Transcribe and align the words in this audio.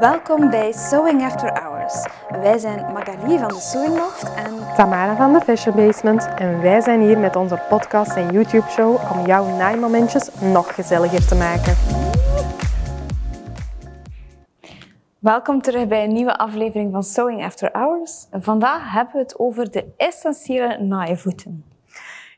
Welkom 0.00 0.50
bij 0.50 0.72
Sewing 0.72 1.22
After 1.22 1.62
Hours. 1.62 2.06
Wij 2.28 2.58
zijn 2.58 2.92
Magali 2.92 3.38
van 3.38 3.48
de 3.48 3.60
Sewing 3.60 3.96
Loft 3.96 4.34
en 4.34 4.74
Tamara 4.76 5.16
van 5.16 5.32
de 5.32 5.40
Fashion 5.40 5.76
Basement 5.76 6.28
en 6.36 6.60
wij 6.60 6.80
zijn 6.80 7.00
hier 7.00 7.18
met 7.18 7.36
onze 7.36 7.60
podcast 7.68 8.16
en 8.16 8.32
YouTube 8.32 8.68
show 8.68 9.12
om 9.12 9.26
jouw 9.26 9.56
naaimomentjes 9.56 10.30
nog 10.40 10.74
gezelliger 10.74 11.26
te 11.26 11.34
maken. 11.34 11.76
welkom 15.18 15.62
terug 15.62 15.86
bij 15.86 16.04
een 16.04 16.12
nieuwe 16.12 16.38
aflevering 16.38 16.92
van 16.92 17.02
Sewing 17.02 17.44
After 17.44 17.70
Hours. 17.72 18.26
Vandaag 18.30 18.92
hebben 18.92 19.14
we 19.14 19.20
het 19.20 19.38
over 19.38 19.70
de 19.70 19.84
essentiële 19.96 20.78
naaivoeten. 20.78 21.67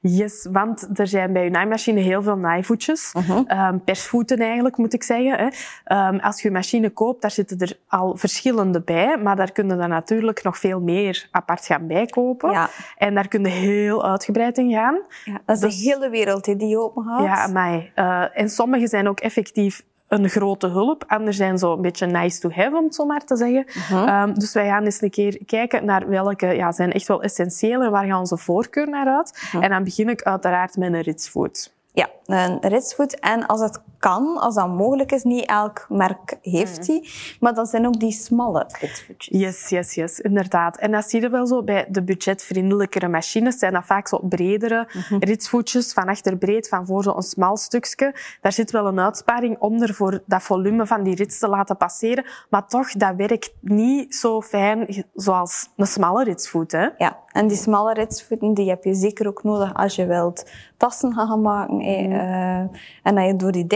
Yes, 0.03 0.49
want 0.53 0.99
er 0.99 1.07
zijn 1.07 1.33
bij 1.33 1.45
je 1.45 1.51
naaimachine 1.51 2.01
heel 2.01 2.23
veel 2.23 2.37
naaivoetjes. 2.37 3.15
Ehm, 3.47 3.79
persvoeten 3.85 4.39
eigenlijk, 4.39 4.77
moet 4.77 4.93
ik 4.93 5.03
zeggen. 5.03 5.39
Hè. 5.39 5.49
Ehm, 5.85 6.19
als 6.19 6.43
je 6.43 6.49
een 6.49 6.55
machine 6.55 6.91
koopt, 6.91 7.23
daar 7.23 7.31
zitten 7.31 7.59
er 7.59 7.79
al 7.89 8.17
verschillende 8.17 8.81
bij. 8.83 9.19
Maar 9.23 9.37
daar 9.37 9.53
kunnen 9.53 9.79
dan 9.79 9.89
natuurlijk 9.89 10.43
nog 10.43 10.59
veel 10.59 10.81
meer 10.81 11.29
apart 11.31 11.67
gaan 11.67 11.87
bijkopen. 11.87 12.51
Ja. 12.51 12.69
En 12.97 13.15
daar 13.15 13.29
kun 13.29 13.43
je 13.43 13.49
heel 13.49 14.07
uitgebreid 14.07 14.59
in 14.59 14.71
gaan. 14.73 15.01
Ja, 15.25 15.41
dat 15.47 15.57
is 15.57 15.63
Dus- 15.63 15.83
de 15.83 15.91
hele 15.91 16.11
wereld 16.11 16.47
hè, 16.47 16.57
die 16.57 16.69
je 16.69 16.79
openhoudt. 16.79 17.25
Ja, 17.25 17.47
maar 17.47 17.91
en 18.35 18.49
sommige 18.49 18.87
zijn 18.87 19.09
ook 19.09 19.21
effectief 19.21 19.83
een 20.11 20.29
grote 20.29 20.67
hulp. 20.67 21.05
Anderen 21.07 21.35
zijn 21.35 21.59
zo 21.59 21.73
een 21.73 21.83
beetje 21.83 22.07
nice 22.07 22.41
to 22.41 22.51
have, 22.51 22.77
om 22.77 22.85
het 22.85 22.95
zo 22.95 23.05
maar 23.05 23.25
te 23.25 23.37
zeggen. 23.37 23.67
Ehm, 23.91 24.35
dus 24.35 24.53
wij 24.53 24.67
gaan 24.67 24.85
eens 24.85 25.03
een 25.03 25.11
keer 25.11 25.39
kijken 25.47 25.85
naar 25.85 26.09
welke 26.09 26.47
ja, 26.47 26.73
zijn 26.73 26.93
echt 26.93 27.09
wel 27.09 27.23
essentieel 27.23 27.83
en 27.83 27.91
waar 27.91 28.07
gaan 28.07 28.19
onze 28.19 28.37
voorkeur 28.37 28.89
naar 28.89 29.07
uit. 29.07 29.49
En 29.61 29.71
dan 29.71 29.85
begin 29.85 30.09
ik 30.09 30.23
uiteraard 30.23 30.77
met 30.77 30.93
een 30.93 31.01
ritsvoet. 31.01 31.73
Ja, 31.93 32.09
een 32.27 32.59
ritsvoet. 32.61 33.21
En 33.21 33.47
als 33.47 33.61
het 33.61 33.81
kan, 34.01 34.39
als 34.39 34.55
dat 34.55 34.69
mogelijk 34.69 35.13
is, 35.13 35.23
niet 35.23 35.47
elk 35.47 35.87
merk 35.89 36.39
heeft 36.43 36.87
die. 36.87 37.11
Maar 37.41 37.55
dan 37.55 37.67
zijn 37.67 37.87
ook 37.87 38.01
die 38.01 38.13
smalle 38.13 38.67
ritsvoetjes. 38.81 39.41
Yes, 39.41 39.69
yes, 39.69 39.95
yes, 39.95 40.21
inderdaad. 40.21 40.77
En 40.77 40.91
dat 40.91 41.11
zie 41.11 41.21
je 41.21 41.29
wel 41.29 41.47
zo 41.47 41.63
bij 41.63 41.87
de 41.89 42.03
budgetvriendelijkere 42.03 43.09
machines. 43.09 43.59
Zijn 43.59 43.73
dat 43.73 43.85
vaak 43.85 44.09
zo 44.09 44.19
bredere 44.23 44.89
ritsvoetjes, 45.21 45.93
van 45.93 46.09
achter 46.09 46.37
breed, 46.37 46.69
van 46.69 46.87
voor 46.87 47.03
zo'n 47.03 47.23
smal 47.23 47.57
stukje. 47.57 48.15
Daar 48.41 48.53
zit 48.53 48.71
wel 48.71 48.87
een 48.87 49.01
uitsparing 49.01 49.59
onder 49.59 49.95
voor 49.95 50.23
dat 50.27 50.43
volume 50.43 50.87
van 50.87 51.03
die 51.03 51.15
rits 51.15 51.39
te 51.39 51.49
laten 51.49 51.77
passeren. 51.77 52.25
Maar 52.51 52.67
toch, 52.67 52.93
dat 52.93 53.15
werkt 53.17 53.53
niet 53.61 54.15
zo 54.15 54.41
fijn 54.41 55.05
zoals 55.15 55.69
een 55.77 55.87
smalle 55.87 56.25
ritsvoet. 56.25 56.73
Hè? 56.73 56.89
Ja, 56.99 57.19
en 57.33 57.47
die 57.47 57.57
smalle 57.57 57.93
ritsvoeten 57.93 58.55
die 58.55 58.69
heb 58.69 58.85
je 58.85 58.95
zeker 58.95 59.27
ook 59.27 59.43
nodig 59.43 59.75
als 59.75 59.95
je 59.95 60.07
wilt 60.07 60.51
tassen 60.77 61.13
gaan 61.13 61.41
maken. 61.41 61.81
hè, 61.81 62.19
eh, 62.19 62.79
en 63.03 63.15
dat 63.15 63.27
je 63.27 63.37
door 63.37 63.53
die 63.53 63.67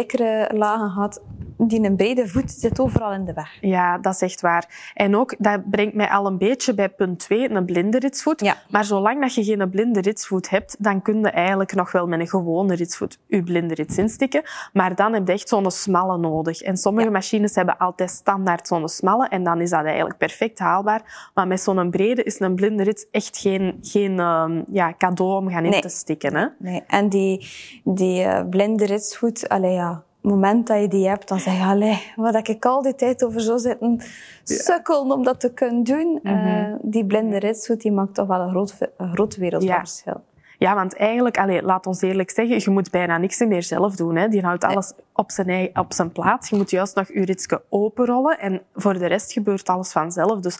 lagen 0.55 0.91
gaat. 0.91 1.23
Die 1.59 1.84
een 1.84 1.97
brede 1.97 2.29
voet 2.29 2.51
zit 2.51 2.81
overal 2.81 3.12
in 3.12 3.25
de 3.25 3.33
weg. 3.33 3.59
Ja, 3.61 3.98
dat 3.98 4.15
is 4.15 4.20
echt 4.20 4.41
waar. 4.41 4.93
En 4.95 5.17
ook, 5.17 5.34
dat 5.39 5.70
brengt 5.70 5.95
mij 5.95 6.09
al 6.09 6.27
een 6.27 6.39
beetje 6.39 6.75
bij 6.75 6.89
punt 6.89 7.19
2, 7.19 7.51
een 7.51 7.65
blinde 7.65 7.98
ritsvoet. 7.98 8.41
Ja. 8.41 8.57
Maar 8.70 8.85
zolang 8.85 9.20
dat 9.20 9.35
je 9.35 9.45
geen 9.45 9.70
blinde 9.70 10.01
ritsvoet 10.01 10.51
hebt, 10.51 10.77
dan 10.79 11.03
kun 11.03 11.19
je 11.20 11.31
eigenlijk 11.31 11.75
nog 11.75 11.92
wel 11.92 12.07
met 12.07 12.20
een 12.20 12.29
gewone 12.29 12.75
ritsvoet 12.75 13.19
je 13.27 13.42
blinde 13.42 13.75
rits 13.75 13.98
instikken. 13.98 14.42
Maar 14.73 14.95
dan 14.95 15.12
heb 15.12 15.27
je 15.27 15.33
echt 15.33 15.48
zo'n 15.48 15.70
smalle 15.70 16.19
nodig. 16.19 16.61
En 16.61 16.77
sommige 16.77 17.07
Ja. 17.07 17.12
machines 17.12 17.55
hebben 17.55 17.79
altijd 17.79 18.11
standaard 18.11 18.67
zo'n 18.67 18.89
smalle 18.89 19.29
en 19.29 19.45
dan 19.45 19.61
is 19.61 19.70
dat 19.70 19.85
eigenlijk 19.85 20.19
perfect 20.19 20.59
haalbaar. 20.59 21.31
Maar 21.35 21.47
met 21.47 21.61
zo'n 21.61 21.91
brede 21.91 22.23
is 22.23 22.41
een 22.41 22.55
blinde 22.55 22.83
rits 22.83 23.07
echt 23.11 23.39
geen, 23.39 23.79
geen 23.83 24.19
ehm, 24.19 24.62
ja, 24.73 24.95
cadeau 24.98 25.37
om 25.37 25.48
gaan 25.51 25.65
in 25.65 25.70
Nee. 25.70 25.81
te 25.81 25.89
stikken. 25.89 26.35
Hè? 26.37 26.47
Nee. 26.59 26.83
En 26.87 27.09
die, 27.09 27.47
die 27.85 28.23
eh, 28.23 28.48
blinde 28.48 28.85
ritsvoet, 28.87 29.48
allee, 29.48 29.73
ja, 29.73 30.03
moment 30.25 30.67
dat 30.67 30.80
je 30.80 30.89
die 30.89 31.08
hebt, 31.08 31.28
dan 31.28 31.41
zeg 31.41 31.56
je, 31.56 31.64
allee, 31.64 32.12
wat 32.17 32.34
heb 32.34 32.47
ik 32.47 32.64
al 32.64 32.83
die 32.83 32.94
tijd 32.94 33.25
over 33.25 33.41
zo 33.41 33.56
zitten 33.56 34.00
sukkelen 34.42 35.11
om 35.11 35.22
dat 35.22 35.41
te 35.41 35.53
kunnen 35.53 35.83
doen. 35.83 36.20
Eh, 36.22 36.75
die 36.83 37.06
blinde 37.06 37.39
ritsvoet, 37.39 37.80
die 37.80 37.92
maakt 37.92 38.14
toch 38.14 38.27
wel 38.27 38.40
een 38.40 38.51
groot, 38.51 38.79
een 38.96 39.13
groot 39.13 39.36
wereldverschil. 39.36 40.23
Ja, 40.58 40.74
want 40.74 40.96
eigenlijk, 40.96 41.39
allee, 41.39 41.63
laat 41.63 41.86
ons 41.86 42.01
eerlijk 42.01 42.30
zeggen, 42.30 42.61
je 42.61 42.70
moet 42.70 42.90
bijna 42.90 43.18
niks 43.18 43.39
meer 43.39 43.63
zelf 43.63 43.96
doen. 43.96 44.17
Hè. 44.17 44.29
Die 44.29 44.42
houdt 44.42 44.64
alles 44.64 44.92
op 45.13 45.30
zijn, 45.30 45.79
op 45.79 45.92
zijn 45.92 46.13
plaats. 46.13 46.48
Je 46.48 46.57
moet 46.57 46.70
juist 46.70 46.95
nog 46.95 47.08
je 47.08 47.24
ritsje 47.24 47.63
openrollen 47.68 48.39
en 48.39 48.63
voor 48.74 48.98
de 48.98 49.07
rest 49.07 49.33
gebeurt 49.33 49.68
alles 49.68 49.92
vanzelf. 49.92 50.40
Dus 50.40 50.58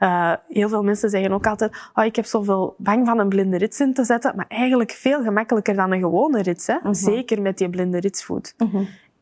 uh, 0.00 0.32
heel 0.48 0.68
veel 0.68 0.82
mensen 0.82 1.10
zeggen 1.10 1.32
ook 1.32 1.46
altijd, 1.46 1.76
oh, 1.94 2.04
ik 2.04 2.16
heb 2.16 2.24
zoveel 2.24 2.74
bang 2.78 3.06
van 3.06 3.18
een 3.18 3.28
blinde 3.28 3.56
rits 3.56 3.80
in 3.80 3.94
te 3.94 4.04
zetten, 4.04 4.36
maar 4.36 4.46
eigenlijk 4.48 4.90
veel 4.90 5.22
gemakkelijker 5.22 5.74
dan 5.74 5.92
een 5.92 6.00
gewone 6.00 6.42
rits. 6.42 6.66
Hè. 6.66 6.76
Zeker 6.90 7.42
met 7.42 7.58
die 7.58 7.70
blinde 7.70 7.98
ritsvoet. 7.98 8.54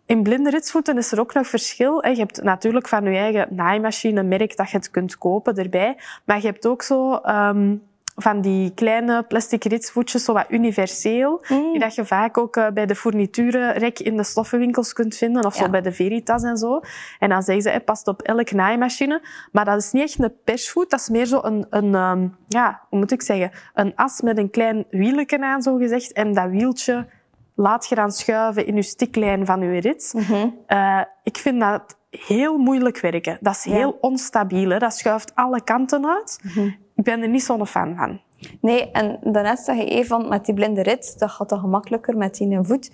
In 0.06 0.22
blinde 0.22 0.50
ritsvoeten 0.50 0.98
is 0.98 1.12
er 1.12 1.20
ook 1.20 1.34
nog 1.34 1.46
verschil. 1.46 2.06
Je 2.06 2.16
hebt 2.16 2.42
natuurlijk 2.42 2.88
van 2.88 3.04
je 3.04 3.18
eigen 3.18 3.46
naaimachine 3.50 4.22
merk 4.22 4.56
dat 4.56 4.70
je 4.70 4.76
het 4.76 4.90
kunt 4.90 5.18
kopen 5.18 5.54
erbij. 5.56 5.96
Maar 6.24 6.40
je 6.40 6.46
hebt 6.46 6.66
ook 6.66 6.82
zo 6.82 7.20
um, 7.26 7.82
van 8.16 8.40
die 8.40 8.74
kleine 8.74 9.22
plastic 9.22 9.64
ritsvoetjes, 9.64 10.24
zo 10.24 10.32
wat 10.32 10.46
universeel. 10.48 11.44
Die 11.48 11.78
dat 11.78 11.94
je 11.94 12.04
vaak 12.04 12.38
ook 12.38 12.56
uh, 12.56 12.68
bij 12.70 12.86
de 12.86 12.94
fourniturenrek 12.94 13.98
in 13.98 14.16
de 14.16 14.24
stoffenwinkels 14.24 14.92
kunt 14.92 15.16
vinden. 15.16 15.44
Of 15.44 15.56
Ja. 15.56 15.64
zo 15.64 15.70
bij 15.70 15.80
de 15.80 15.92
Veritas 15.92 16.42
en 16.42 16.56
zo. 16.56 16.80
En 17.18 17.28
dan 17.28 17.42
zeggen 17.42 17.62
ze, 17.62 17.68
hey, 17.68 17.80
past 17.80 18.08
op 18.08 18.22
elk 18.22 18.52
naaimachine. 18.52 19.22
Maar 19.52 19.64
dat 19.64 19.78
is 19.78 19.92
niet 19.92 20.02
echt 20.02 20.18
een 20.18 20.34
persvoet. 20.44 20.90
Dat 20.90 21.00
is 21.00 21.08
meer 21.08 21.26
zo 21.26 21.40
een, 21.42 21.66
een 21.70 21.94
um, 21.94 22.36
ja, 22.48 22.80
hoe 22.88 22.98
moet 22.98 23.12
ik 23.12 23.22
zeggen, 23.22 23.50
een 23.74 23.92
as 23.96 24.20
met 24.20 24.38
een 24.38 24.50
klein 24.50 24.84
wieletje 24.90 25.44
aan, 25.44 25.62
zo 25.62 25.76
gezegd. 25.76 26.12
En 26.12 26.34
dat 26.34 26.50
wieltje 26.50 27.06
laat 27.54 27.86
je 27.88 27.94
dan 27.94 28.10
schuiven 28.12 28.66
in 28.66 28.76
je 28.76 28.82
stiklijn 28.82 29.46
van 29.46 29.60
je 29.60 29.80
rits. 29.80 30.14
Uh, 30.68 31.00
ik 31.22 31.36
vind 31.36 31.60
dat 31.60 31.96
heel 32.10 32.58
moeilijk 32.58 33.00
werken. 33.00 33.38
Dat 33.40 33.54
is 33.54 33.64
heel 33.64 33.98
onstabiel. 34.00 34.70
Hè? 34.70 34.78
Dat 34.78 34.94
schuift 34.96 35.34
alle 35.34 35.60
kanten 35.64 36.06
uit. 36.06 36.40
Ik 36.96 37.04
ben 37.04 37.22
er 37.22 37.28
niet 37.28 37.42
zo'n 37.42 37.66
fan 37.66 37.96
van. 37.96 38.20
Nee, 38.60 38.90
en 38.90 39.18
daarnet 39.22 39.58
zeg 39.58 39.76
je 39.76 39.84
even 39.84 40.06
van 40.06 40.28
met 40.28 40.44
die 40.44 40.54
blinde 40.54 40.82
rits, 40.82 41.16
dat 41.16 41.30
gaat 41.30 41.48
toch 41.48 41.60
gemakkelijker 41.60 42.16
met 42.16 42.34
die 42.36 42.50
een 42.56 42.64
voet. 42.66 42.92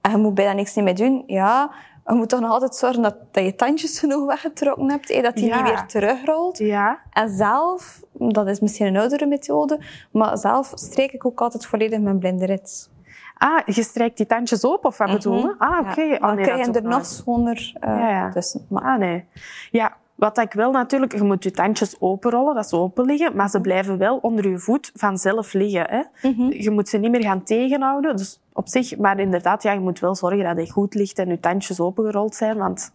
En 0.00 0.10
je 0.10 0.16
moet 0.16 0.34
bijna 0.34 0.52
niks 0.52 0.74
meer 0.74 0.94
doen. 0.94 1.22
Ja, 1.26 1.70
je 2.06 2.14
moet 2.14 2.28
toch 2.28 2.40
nog 2.40 2.50
altijd 2.50 2.74
zorgen 2.74 3.02
dat, 3.02 3.16
dat 3.30 3.44
je 3.44 3.54
tandjes 3.54 3.98
genoeg 3.98 4.26
weggetrokken 4.26 4.90
hebt, 4.90 5.08
hè, 5.12 5.20
dat 5.22 5.34
die 5.34 5.46
Ja. 5.46 5.56
niet 5.62 5.64
weer 5.72 5.86
terugrolt. 5.86 6.58
Ja, 6.58 6.98
En 7.12 7.28
zelf, 7.28 8.02
dat 8.12 8.46
is 8.48 8.60
misschien 8.60 8.86
een 8.86 8.96
oudere 8.96 9.26
methode, 9.26 9.80
maar 10.12 10.38
zelf 10.38 10.72
streek 10.74 11.12
ik 11.12 11.26
ook 11.26 11.40
altijd 11.40 11.66
volledig 11.66 12.00
mijn 12.00 12.18
blinde 12.18 12.46
rits. 12.46 12.90
Ah, 13.38 13.60
je 13.66 13.82
strijkt 13.82 14.16
die 14.16 14.26
tandjes 14.26 14.64
open, 14.64 14.88
of 14.88 14.98
wat 14.98 15.10
bedoel 15.10 15.36
je? 15.38 15.54
Ah, 15.58 15.78
oké. 15.88 16.00
Ja, 16.00 16.14
Oh, 16.14 16.20
dan 16.20 16.34
nee, 16.34 16.44
krijg 16.44 16.66
je 16.66 16.72
er 16.72 16.82
nog 16.82 17.06
schoner 17.06 17.72
uh, 17.84 17.90
Ja, 17.98 18.08
ja. 18.08 18.30
tussen. 18.30 18.66
Maar, 18.68 18.82
Ah, 18.82 18.98
nee. 18.98 19.24
Ja, 19.70 19.96
wat 20.14 20.38
ik 20.38 20.52
wel 20.52 20.70
natuurlijk... 20.70 21.12
Je 21.12 21.22
moet 21.22 21.42
je 21.44 21.50
tandjes 21.50 21.96
openrollen, 22.00 22.54
dat 22.54 22.68
ze 22.68 22.76
open 22.76 23.04
liggen. 23.04 23.36
Maar 23.36 23.48
ze 23.48 23.60
blijven 23.60 23.98
wel 23.98 24.16
onder 24.16 24.48
je 24.48 24.58
voet 24.58 24.90
vanzelf 24.94 25.52
liggen. 25.52 25.86
Hè? 25.90 26.02
Je 26.48 26.70
moet 26.70 26.88
ze 26.88 26.98
niet 26.98 27.10
meer 27.10 27.22
gaan 27.22 27.42
tegenhouden. 27.42 28.16
Dus 28.16 28.40
op 28.52 28.68
zich... 28.68 28.96
Maar 28.98 29.18
inderdaad, 29.18 29.62
ja, 29.62 29.72
je 29.72 29.80
moet 29.80 30.00
wel 30.00 30.14
zorgen 30.14 30.44
dat 30.44 30.56
hij 30.56 30.66
goed 30.66 30.94
ligt 30.94 31.18
en 31.18 31.28
je 31.28 31.40
tandjes 31.40 31.80
opengerold 31.80 32.34
zijn. 32.34 32.56
Want 32.56 32.92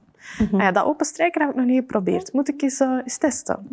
nou 0.51 0.63
ja, 0.63 0.72
dat 0.72 0.85
openstrijken 0.85 1.41
heb 1.41 1.50
ik 1.50 1.56
nog 1.56 1.66
niet 1.66 1.80
geprobeerd. 1.80 2.34
Moet 2.34 2.50
ik 2.50 2.62
eens, 2.62 2.80
eh, 2.80 2.97
eens 3.03 3.18
testen. 3.18 3.68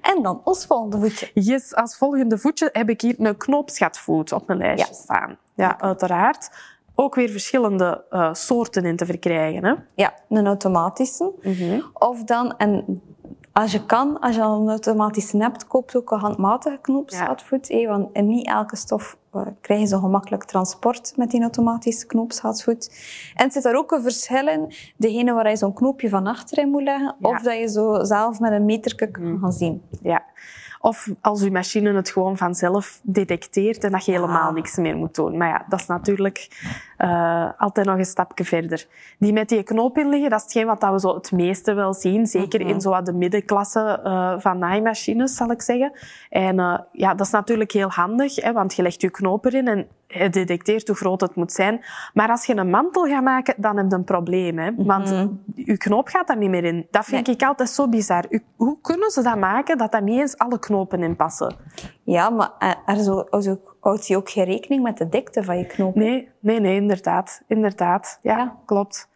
En 0.00 0.22
dan 0.22 0.40
ons 0.44 0.66
volgende 0.66 0.98
voetje. 0.98 1.30
Yes, 1.34 1.74
als 1.74 1.96
volgende 1.96 2.38
voetje 2.38 2.68
heb 2.72 2.88
ik 2.88 3.00
hier 3.00 3.14
een 3.18 3.36
knoopsgatvoet 3.36 4.32
op 4.32 4.46
mijn 4.46 4.58
lijstje 4.58 4.92
Ja. 4.94 4.98
staan. 5.00 5.38
Ja, 5.54 5.80
uiteraard. 5.80 6.50
Ook 6.94 7.14
weer 7.14 7.28
verschillende 7.28 8.04
uh, 8.10 8.32
soorten 8.34 8.84
in 8.84 8.96
te 8.96 9.06
verkrijgen. 9.06 9.64
Hè? 9.64 9.74
Ja, 9.94 10.14
een 10.28 10.46
automatische. 10.46 11.32
Of 11.92 12.24
dan, 12.24 12.56
en 12.56 13.02
als 13.52 13.72
je 13.72 13.86
kan, 13.86 14.20
als 14.20 14.34
je 14.34 14.42
al 14.42 14.60
een 14.60 14.68
automatische 14.68 15.36
hebt, 15.36 15.66
koop 15.66 15.90
ook 15.94 16.10
een 16.10 16.18
handmatige 16.18 16.78
knoopsgaatvoet. 16.80 17.68
Ja. 17.68 17.88
Want 17.88 18.08
in 18.12 18.26
niet 18.26 18.46
elke 18.46 18.76
stof 18.76 19.16
krijg 19.60 19.80
je 19.80 19.86
zo 19.86 19.98
gemakkelijk 19.98 20.44
transport 20.44 21.12
met 21.16 21.30
die 21.30 21.40
automatische 21.40 22.06
knoopsgaatvoet. 22.06 22.90
En 23.34 23.44
het 23.44 23.52
zit 23.52 23.62
daar 23.62 23.76
ook 23.76 23.90
een 23.92 24.02
verschil 24.02 24.48
in. 24.48 24.72
Degene 24.96 25.32
waar 25.32 25.50
je 25.50 25.56
zo'n 25.56 25.74
knoopje 25.74 26.08
van 26.08 26.26
achterin 26.26 26.68
moet 26.68 26.82
leggen, 26.82 27.16
Ja. 27.18 27.28
of 27.28 27.42
dat 27.42 27.58
je 27.58 27.68
zo 27.68 28.04
zelf 28.04 28.40
met 28.40 28.52
een 28.52 28.64
meterke 28.64 29.10
kan 29.10 29.38
gaan 29.40 29.52
zien. 29.52 29.82
Ja. 30.02 30.24
Of 30.80 31.08
als 31.20 31.42
je 31.42 31.50
machine 31.50 31.92
het 31.92 32.10
gewoon 32.10 32.36
vanzelf 32.36 33.00
detecteert 33.02 33.84
en 33.84 33.92
dat 33.92 34.04
je 34.04 34.12
helemaal 34.12 34.52
niks 34.52 34.76
meer 34.76 34.96
moet 34.96 35.14
doen. 35.14 35.36
Maar 35.36 35.48
ja, 35.48 35.64
dat 35.68 35.80
is 35.80 35.86
natuurlijk 35.86 36.48
uh, 36.98 37.50
altijd 37.58 37.86
nog 37.86 37.98
een 37.98 38.04
stapje 38.04 38.44
verder. 38.44 38.86
Die 39.18 39.32
met 39.32 39.48
die 39.48 39.62
knoop 39.62 39.98
in 39.98 40.08
liggen, 40.08 40.30
dat 40.30 40.38
is 40.38 40.44
hetgeen 40.44 40.66
wat 40.66 40.80
dat 40.80 40.92
we 40.92 41.00
zo 41.00 41.14
het 41.14 41.32
meeste 41.32 41.74
wel 41.74 41.94
zien. 41.94 42.26
Zeker 42.26 42.60
in 42.60 42.80
zo 42.80 42.90
wat 42.90 43.06
de 43.06 43.12
middenklasse 43.12 44.00
uh, 44.04 44.34
van 44.38 44.58
naaimachines, 44.58 45.36
zal 45.36 45.50
ik 45.50 45.62
zeggen. 45.62 45.92
En 46.30 46.58
uh, 46.58 46.78
ja, 46.92 47.14
dat 47.14 47.26
is 47.26 47.32
natuurlijk 47.32 47.72
heel 47.72 47.90
handig, 47.90 48.36
hè, 48.36 48.52
want 48.52 48.74
je 48.74 48.82
legt 48.82 49.00
je 49.00 49.10
knoop 49.10 49.27
erin 49.40 49.68
en 49.68 49.88
het 50.06 50.32
detecteert 50.32 50.86
hoe 50.86 50.96
groot 50.96 51.20
het 51.20 51.34
moet 51.34 51.52
zijn. 51.52 51.84
Maar 52.14 52.30
als 52.30 52.46
je 52.46 52.56
een 52.56 52.70
mantel 52.70 53.04
gaat 53.04 53.22
maken, 53.22 53.54
dan 53.56 53.76
heb 53.76 53.86
je 53.90 53.96
een 53.96 54.04
probleem. 54.04 54.58
Hè? 54.58 54.70
Want 54.76 55.10
mm-hmm. 55.10 55.42
je 55.54 55.76
knoop 55.76 56.08
gaat 56.08 56.26
daar 56.26 56.36
niet 56.36 56.50
meer 56.50 56.64
in. 56.64 56.86
Dat 56.90 57.04
vind 57.04 57.26
nee. 57.26 57.34
ik 57.34 57.42
altijd 57.42 57.68
zo 57.68 57.88
bizar. 57.88 58.24
Hoe 58.56 58.78
kunnen 58.80 59.10
ze 59.10 59.22
dat 59.22 59.38
maken 59.38 59.78
dat 59.78 59.92
daar 59.92 60.02
niet 60.02 60.20
eens 60.20 60.38
alle 60.38 60.58
knopen 60.58 61.02
in 61.02 61.16
passen? 61.16 61.56
Ja, 62.02 62.30
maar 62.30 62.82
er 62.86 62.96
zo, 62.96 63.26
zo 63.40 63.60
houdt 63.80 64.06
je 64.06 64.16
ook 64.16 64.30
geen 64.30 64.44
rekening 64.44 64.82
met 64.82 64.98
de 64.98 65.08
dikte 65.08 65.44
van 65.44 65.58
je 65.58 65.66
knoop? 65.66 65.94
Nee, 65.94 66.28
nee, 66.40 66.60
nee, 66.60 66.76
inderdaad. 66.76 67.42
Inderdaad. 67.46 68.18
Ja, 68.22 68.36
ja. 68.36 68.56
klopt. 68.66 69.08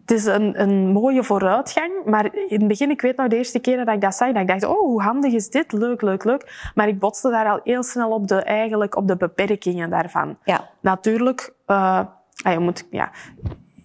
Het 0.00 0.10
is 0.10 0.24
een, 0.24 0.60
een 0.60 0.88
mooie 0.88 1.24
vooruitgang. 1.24 1.92
Maar 2.04 2.34
in 2.34 2.58
het 2.58 2.68
begin, 2.68 2.90
ik 2.90 3.00
weet 3.00 3.16
nog 3.16 3.28
de 3.28 3.36
eerste 3.36 3.58
keer 3.58 3.84
dat 3.84 3.94
ik 3.94 4.00
dat 4.00 4.14
zag, 4.14 4.32
dat 4.32 4.42
ik 4.42 4.48
dacht, 4.48 4.64
oh, 4.64 4.78
hoe 4.78 5.02
handig 5.02 5.32
is 5.32 5.50
dit? 5.50 5.72
Leuk, 5.72 6.02
leuk, 6.02 6.24
leuk. 6.24 6.70
Maar 6.74 6.88
ik 6.88 6.98
botste 6.98 7.30
daar 7.30 7.48
al 7.48 7.60
heel 7.64 7.82
snel 7.82 8.10
op 8.10 8.28
de, 8.28 8.42
eigenlijk 8.42 8.96
op 8.96 9.08
de 9.08 9.16
beperkingen 9.16 9.90
daarvan. 9.90 10.36
Ja. 10.44 10.68
Natuurlijk, 10.80 11.54
uh, 11.66 12.00
je 12.34 12.58
moet 12.58 12.86
ja, 12.90 13.10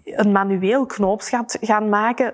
een 0.04 0.32
manueel 0.32 0.86
knoopsgat 0.86 1.58
gaan 1.62 1.90
maken. 1.90 2.34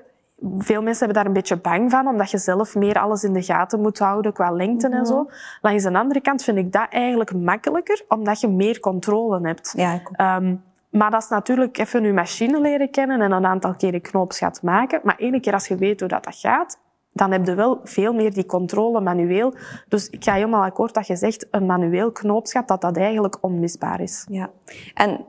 Veel 0.57 0.81
mensen 0.81 1.05
hebben 1.05 1.15
daar 1.15 1.25
een 1.25 1.39
beetje 1.39 1.57
bang 1.57 1.91
van, 1.91 2.07
omdat 2.07 2.31
je 2.31 2.37
zelf 2.37 2.75
meer 2.75 2.99
alles 2.99 3.23
in 3.23 3.33
de 3.33 3.43
gaten 3.43 3.81
moet 3.81 3.99
houden 3.99 4.33
qua 4.33 4.51
lengte 4.51 4.89
en 4.89 5.05
zo. 5.05 5.23
Mhm. 5.23 5.33
Langs 5.61 5.83
de 5.83 5.93
andere 5.93 6.21
kant 6.21 6.43
vind 6.43 6.57
ik 6.57 6.71
dat 6.71 6.87
eigenlijk 6.89 7.33
makkelijker, 7.33 8.01
omdat 8.07 8.39
je 8.39 8.47
meer 8.47 8.79
controle 8.79 9.47
hebt. 9.47 9.73
Ja, 9.77 10.01
um, 10.37 10.63
maar 10.93 11.11
dat 11.11 11.21
is 11.21 11.29
natuurlijk 11.29 11.77
even 11.77 12.03
je 12.03 12.13
machine 12.13 12.61
leren 12.61 12.89
kennen 12.89 13.21
en 13.21 13.31
een 13.31 13.45
aantal 13.45 13.75
keren 13.75 14.01
knoopsgat 14.01 14.61
maken. 14.61 14.99
Maar 15.03 15.15
één 15.17 15.41
keer 15.41 15.53
als 15.53 15.67
je 15.67 15.75
weet 15.75 15.99
hoe 15.99 16.09
dat, 16.09 16.23
dat 16.23 16.35
gaat, 16.35 16.79
dan 17.11 17.31
heb 17.31 17.45
je 17.45 17.55
wel 17.55 17.79
veel 17.83 18.13
meer 18.13 18.33
die 18.33 18.45
controle 18.45 19.01
manueel. 19.01 19.53
Dus 19.87 20.09
ik 20.09 20.23
ga 20.23 20.33
helemaal 20.33 20.63
akkoord 20.63 20.93
dat 20.93 21.07
je 21.07 21.15
zegt, 21.15 21.47
een 21.51 21.65
manueel 21.65 22.11
knoopsgat, 22.11 22.67
dat 22.67 22.81
dat 22.81 22.97
eigenlijk 22.97 23.37
onmisbaar 23.41 24.01
is. 24.01 24.25
Ja. 24.29 24.49
En 24.93 25.25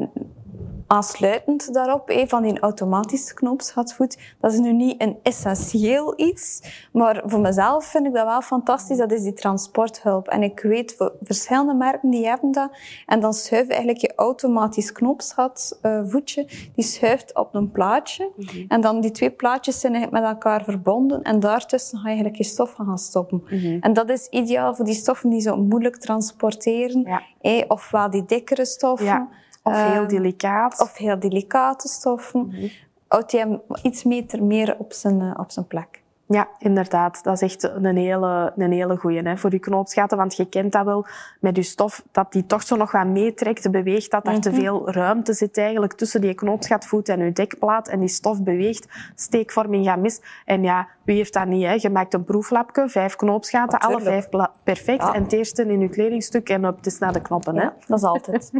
aansluitend 0.86 1.74
daarop, 1.74 2.08
een 2.10 2.28
van 2.28 2.42
die 2.42 2.60
automatische 2.60 3.34
knoopsgatvoet, 3.34 4.18
dat 4.40 4.52
is 4.52 4.58
nu 4.58 4.72
niet 4.72 5.02
een 5.02 5.18
essentieel 5.22 6.14
iets, 6.16 6.62
maar 6.92 7.22
voor 7.24 7.40
mezelf 7.40 7.84
vind 7.84 8.06
ik 8.06 8.12
dat 8.12 8.26
wel 8.26 8.40
fantastisch. 8.40 8.98
Dat 8.98 9.12
is 9.12 9.22
die 9.22 9.32
transporthulp. 9.32 10.28
En 10.28 10.42
ik 10.42 10.60
weet, 10.60 10.94
voor 10.94 11.12
verschillende 11.22 11.74
merken 11.74 12.10
die 12.10 12.26
hebben 12.26 12.52
dat. 12.52 12.70
En 13.06 13.20
dan 13.20 13.34
schuift 13.34 13.68
eigenlijk 13.68 14.00
je 14.00 14.12
automatisch 14.16 14.92
knoopsgatvoetje, 14.92 16.46
die 16.74 16.84
schuift 16.84 17.34
op 17.34 17.54
een 17.54 17.70
plaatje. 17.70 18.30
Mhm. 18.36 18.64
En 18.68 18.80
dan 18.80 19.00
die 19.00 19.10
twee 19.10 19.30
plaatjes 19.30 19.80
zijn 19.80 19.94
eigenlijk 19.94 20.24
met 20.24 20.32
elkaar 20.32 20.64
verbonden. 20.64 21.22
En 21.22 21.40
daartussen 21.40 21.98
ga 21.98 22.02
je 22.02 22.14
eigenlijk 22.14 22.36
je 22.36 22.44
stoffen 22.44 22.84
gaan 22.84 22.98
stoppen. 22.98 23.42
Mhm. 23.50 23.78
En 23.80 23.92
dat 23.92 24.10
is 24.10 24.26
ideaal 24.26 24.74
voor 24.74 24.84
die 24.84 24.94
stoffen 24.94 25.30
die 25.30 25.40
zo 25.40 25.56
moeilijk 25.56 25.96
transporteren. 25.96 27.02
Ja. 27.02 27.22
Eh, 27.40 27.64
ofwel 27.68 28.10
die 28.10 28.24
dikkere 28.24 28.64
stoffen. 28.64 29.28
Of 29.64 29.72
heel 29.74 30.00
ehm, 30.02 30.08
delicaat. 30.08 30.80
Of 30.80 30.96
heel 30.96 31.18
delicate 31.18 31.88
stoffen. 31.88 32.40
Mm 32.40 32.50
-hmm. 32.50 32.70
Houdt 33.08 33.32
hij 33.32 33.60
iets 33.82 34.04
meter 34.04 34.42
meer 34.42 34.76
op 34.78 34.92
zijn, 34.92 35.20
eh, 35.20 35.34
op 35.36 35.50
zijn 35.50 35.66
plek. 35.66 36.02
Ja, 36.26 36.48
inderdaad. 36.58 37.22
Dat 37.22 37.34
is 37.34 37.42
echt 37.42 37.62
een 37.62 37.96
hele, 37.96 38.52
een 38.56 38.72
hele 38.72 38.96
goeie 38.96 39.22
hè, 39.22 39.36
voor 39.36 39.52
je 39.52 39.58
knoopsgaten. 39.58 40.16
Want 40.16 40.36
je 40.36 40.48
kent 40.48 40.72
dat 40.72 40.84
wel 40.84 41.06
met 41.40 41.56
je 41.56 41.62
stof, 41.62 42.04
dat 42.12 42.32
die 42.32 42.46
toch 42.46 42.62
zo 42.62 42.76
nog 42.76 42.92
wat 42.92 43.06
meetrekt, 43.06 43.70
beweegt, 43.70 44.10
dat 44.10 44.26
er 44.26 44.40
te 44.40 44.50
mhm. 44.50 44.60
veel 44.60 44.90
ruimte 44.90 45.32
zit 45.32 45.58
eigenlijk 45.58 45.92
tussen 45.92 46.20
die 46.20 46.34
knoopsgatvoet 46.34 47.08
en 47.08 47.24
je 47.24 47.32
dekplaat. 47.32 47.88
En 47.88 48.00
die 48.00 48.08
stof 48.08 48.42
beweegt, 48.42 48.88
steekvorming 49.14 49.86
gaat 49.86 49.98
mis. 49.98 50.20
En 50.44 50.62
ja, 50.62 50.88
wie 51.04 51.16
heeft 51.16 51.32
dat 51.32 51.46
niet? 51.46 51.64
Hè? 51.64 51.72
Je 51.72 51.90
maakt 51.90 52.14
een 52.14 52.24
proeflapje, 52.24 52.88
vijf 52.88 53.16
knoopsgaten, 53.16 53.78
alle 53.78 54.00
vijf 54.00 54.28
perfect. 54.62 55.12
En 55.12 55.22
het 55.22 55.32
eerste 55.32 55.62
in 55.62 55.80
je 55.80 55.88
kledingstuk 55.88 56.48
en 56.48 56.66
op, 56.66 56.76
het 56.76 56.86
is 56.86 56.98
naar 56.98 57.12
de 57.12 57.22
knoppen. 57.22 57.56
Hè? 57.56 57.68
dat 57.86 57.98
is 57.98 58.04
altijd. 58.04 58.50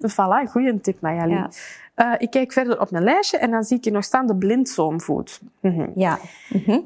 voilà, 0.12 0.50
goede 0.50 0.80
tip, 0.80 1.00
Mayali. 1.00 1.32
Ja. 1.32 1.48
Uh, 2.00 2.14
ik 2.18 2.30
kijk 2.30 2.52
verder 2.52 2.80
op 2.80 2.90
mijn 2.90 3.04
lijstje 3.04 3.38
en 3.38 3.50
dan 3.50 3.64
zie 3.64 3.76
ik 3.76 3.84
hier 3.84 3.92
nog 3.92 4.04
staan 4.04 4.26
de 4.26 4.36
blindzoomvoet. 4.36 5.40
Mhm. 5.60 5.90
Ja. 5.94 6.18
Mhm. 6.48 6.78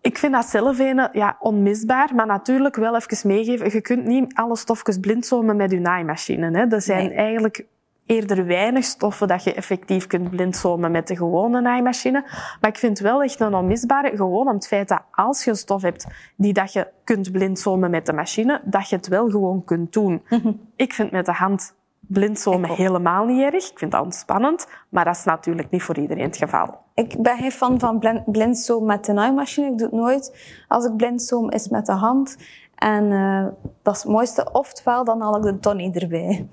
Ik 0.00 0.18
vind 0.18 0.32
dat 0.32 0.44
zelf 0.44 0.78
een, 0.78 1.08
ja, 1.12 1.36
onmisbaar, 1.40 2.14
maar 2.14 2.26
natuurlijk 2.26 2.76
wel 2.76 2.96
even 2.96 3.28
meegeven. 3.28 3.72
Je 3.72 3.80
kunt 3.80 4.04
niet 4.04 4.34
alle 4.34 4.56
stofjes 4.56 4.98
blindzomen 4.98 5.56
met 5.56 5.70
je 5.70 5.80
naaimachine. 5.80 6.58
Hè. 6.58 6.66
Er 6.66 6.82
zijn 6.82 7.12
eigenlijk 7.12 7.64
eerder 8.08 8.46
weinig 8.46 8.84
stoffen 8.84 9.28
dat 9.28 9.44
je 9.44 9.54
effectief 9.54 10.06
kunt 10.06 10.30
blindzomen 10.30 10.90
met 10.90 11.06
de 11.06 11.16
gewone 11.16 11.60
naaimachine. 11.60 12.22
Maar 12.60 12.70
ik 12.70 12.76
vind 12.76 12.98
wel 12.98 13.22
echt 13.22 13.40
een 13.40 13.54
onmisbare, 13.54 14.16
gewoon 14.16 14.48
om 14.48 14.54
het 14.54 14.66
feit 14.66 14.88
dat 14.88 15.02
als 15.10 15.44
je 15.44 15.54
stof 15.54 15.82
hebt 15.82 16.06
die 16.36 16.52
dat 16.52 16.72
je 16.72 16.86
kunt 17.04 17.32
blindzomen 17.32 17.90
met 17.90 18.06
de 18.06 18.12
machine, 18.12 18.60
dat 18.64 18.88
je 18.88 18.96
het 18.96 19.08
wel 19.08 19.30
gewoon 19.30 19.64
kunt 19.64 19.92
doen. 19.92 20.22
Mhm. 20.28 20.52
Ik 20.76 20.92
vind 20.92 21.10
met 21.10 21.26
de 21.26 21.32
hand 21.32 21.74
blindzomen 22.08 22.70
helemaal 22.70 23.24
niet 23.24 23.42
erg. 23.42 23.70
Ik 23.70 23.78
vind 23.78 23.92
dat 23.92 24.02
ontspannend, 24.02 24.68
maar 24.88 25.04
dat 25.04 25.16
is 25.16 25.24
natuurlijk 25.24 25.70
niet 25.70 25.82
voor 25.82 25.98
iedereen 25.98 26.24
het 26.24 26.36
geval. 26.36 26.78
Ik 26.94 27.22
ben 27.22 27.36
geen 27.36 27.52
fan 27.52 27.78
van 27.78 28.24
blindzoom 28.26 28.84
met 28.84 29.04
de 29.04 29.12
naaimachine. 29.12 29.66
Ik 29.66 29.78
doe 29.78 29.86
het 29.86 29.96
nooit. 29.96 30.54
Als 30.68 30.84
ik 30.84 30.96
blindzoom 30.96 31.50
is 31.50 31.68
met 31.68 31.86
de 31.86 31.92
hand. 31.92 32.36
En 32.78 33.04
uh, 33.04 33.46
dat 33.82 33.96
is 33.96 34.02
het 34.02 34.12
mooiste. 34.12 34.52
Oftewel, 34.52 35.04
dan 35.04 35.20
haal 35.20 35.36
ik 35.36 35.42
de 35.42 35.58
Tony 35.58 35.90
erbij. 35.92 36.48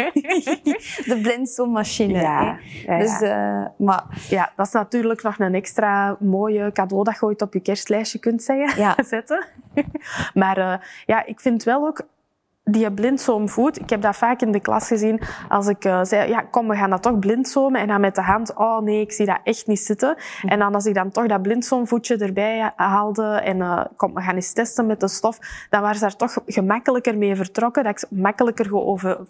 de 1.10 1.18
blindzoommachine. 1.22 2.20
Ja, 2.20 2.58
ja, 2.86 2.98
dus, 2.98 3.20
uh, 3.20 3.66
maar... 3.76 4.04
ja, 4.28 4.52
dat 4.56 4.66
is 4.66 4.72
natuurlijk 4.72 5.22
nog 5.22 5.38
een 5.38 5.54
extra 5.54 6.16
mooie 6.20 6.72
cadeau 6.72 7.04
dat 7.04 7.14
je 7.14 7.26
ooit 7.26 7.42
op 7.42 7.52
je 7.52 7.60
kerstlijstje 7.60 8.18
kunt 8.18 8.42
zeggen, 8.42 9.04
zetten. 9.04 9.46
maar 10.34 10.58
uh, 10.58 10.74
ja, 11.06 11.26
ik 11.26 11.40
vind 11.40 11.62
wel 11.62 11.86
ook 11.86 12.06
die 12.64 12.92
blindzoomvoet, 12.92 13.80
ik 13.80 13.90
heb 13.90 14.02
dat 14.02 14.16
vaak 14.16 14.40
in 14.40 14.52
de 14.52 14.60
klas 14.60 14.86
gezien 14.86 15.20
als 15.48 15.66
ik 15.66 15.84
uh, 15.84 16.00
zei, 16.02 16.28
ja 16.28 16.40
kom, 16.40 16.68
we 16.68 16.76
gaan 16.76 16.90
dat 16.90 17.02
toch 17.02 17.18
blindzomen. 17.18 17.80
En 17.80 17.88
dan 17.88 18.00
met 18.00 18.14
de 18.14 18.22
hand, 18.22 18.54
oh 18.54 18.80
nee, 18.80 19.00
ik 19.00 19.12
zie 19.12 19.26
dat 19.26 19.40
echt 19.44 19.66
niet 19.66 19.80
zitten. 19.80 20.16
En 20.42 20.58
dan 20.58 20.74
als 20.74 20.86
ik 20.86 20.94
dan 20.94 21.10
toch 21.10 21.26
dat 21.26 21.42
blindzoomvoetje 21.42 22.16
erbij 22.16 22.72
haalde 22.76 23.24
en 23.24 23.56
uh, 23.56 23.84
kom, 23.96 24.14
we 24.14 24.20
gaan 24.20 24.34
eens 24.34 24.52
testen 24.52 24.86
met 24.86 25.00
de 25.00 25.08
stof, 25.08 25.38
dan 25.70 25.80
waren 25.80 25.96
ze 25.96 26.00
daar 26.00 26.16
toch 26.16 26.38
gemakkelijker 26.46 27.18
mee 27.18 27.36
vertrokken. 27.36 27.84
Dat 27.84 28.02
ik 28.02 28.10
makkelijker 28.10 28.66
geover, 28.66 29.20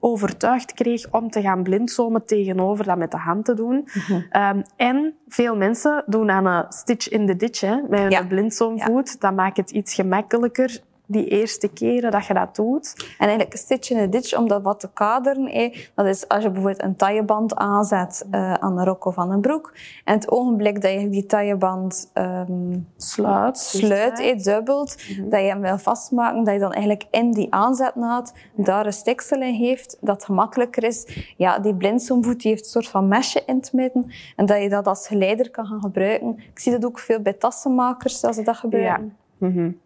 overtuigd 0.00 0.72
kreeg 0.72 1.10
om 1.10 1.30
te 1.30 1.40
gaan 1.40 1.62
blindzomen 1.62 2.26
tegenover 2.26 2.84
dat 2.84 2.96
met 2.96 3.10
de 3.10 3.16
hand 3.16 3.44
te 3.44 3.54
doen. 3.54 3.88
um, 4.32 4.62
en 4.76 5.14
veel 5.28 5.56
mensen 5.56 6.04
doen 6.06 6.30
aan 6.30 6.46
een 6.46 6.64
stitch 6.68 7.08
in 7.08 7.26
the 7.26 7.36
ditch 7.36 7.60
hè, 7.60 7.76
met 7.88 8.00
een 8.00 8.10
ja. 8.10 8.26
blindzoomvoet. 8.26 9.08
Ja. 9.08 9.16
Dat 9.18 9.34
maakt 9.34 9.56
het 9.56 9.70
iets 9.70 9.94
gemakkelijker 9.94 10.80
die 11.06 11.28
eerste 11.28 11.68
keren 11.68 12.10
dat 12.10 12.26
je 12.26 12.34
dat 12.34 12.56
doet. 12.56 12.94
En 12.96 13.26
eigenlijk 13.26 13.52
een 13.52 13.58
stitch 13.58 13.90
in 13.90 13.98
a 13.98 14.06
ditch, 14.06 14.36
om 14.36 14.48
dat 14.48 14.62
wat 14.62 14.80
te 14.80 14.88
kaderen. 14.92 15.46
Eh, 15.46 15.76
dat 15.94 16.06
is 16.06 16.28
als 16.28 16.42
je 16.42 16.50
bijvoorbeeld 16.50 16.82
een 16.82 16.96
tailleband 16.96 17.54
aanzet 17.54 18.26
uh, 18.30 18.54
aan 18.54 18.78
een 18.78 18.84
rok 18.84 19.04
of 19.04 19.18
aan 19.18 19.30
een 19.30 19.40
broek. 19.40 19.74
En 20.04 20.14
het 20.14 20.30
ogenblik 20.30 20.82
dat 20.82 20.92
je 20.92 21.08
die 21.08 21.26
tailleband 21.26 22.10
um, 22.14 22.88
sluit, 22.96 23.58
sluit 23.58 24.20
eh, 24.20 24.38
dubbelt, 24.38 24.96
mhm. 24.96 25.28
dat 25.28 25.40
je 25.40 25.46
hem 25.46 25.60
wil 25.60 25.78
vastmaken, 25.78 26.44
dat 26.44 26.54
je 26.54 26.60
dan 26.60 26.72
eigenlijk 26.72 27.06
in 27.10 27.32
die 27.32 27.54
aanzetnaad 27.54 28.34
daar 28.56 28.86
een 28.86 28.92
stiksel 28.92 29.40
in 29.40 29.54
heeft, 29.54 29.96
dat 30.00 30.24
gemakkelijker 30.24 30.84
is. 30.84 31.32
Ja, 31.36 31.58
die 31.58 31.74
blindzoomvoet 31.74 32.40
die 32.40 32.50
heeft 32.50 32.64
een 32.64 32.70
soort 32.70 32.88
van 32.88 33.08
mesje 33.08 33.42
in 33.46 33.56
het 33.56 33.72
midden. 33.72 34.10
En 34.36 34.46
dat 34.46 34.62
je 34.62 34.68
dat 34.68 34.86
als 34.86 35.06
geleider 35.06 35.50
kan 35.50 35.66
gaan 35.66 35.80
gebruiken. 35.80 36.38
Ik 36.38 36.58
zie 36.58 36.72
dat 36.72 36.84
ook 36.84 36.98
veel 36.98 37.20
bij 37.20 37.32
tassenmakers, 37.32 38.24
als 38.24 38.36
ze 38.36 38.42
dat 38.42 38.56
gebruiken. 38.56 39.16
Ja. 39.38 39.48
Mm 39.48 39.80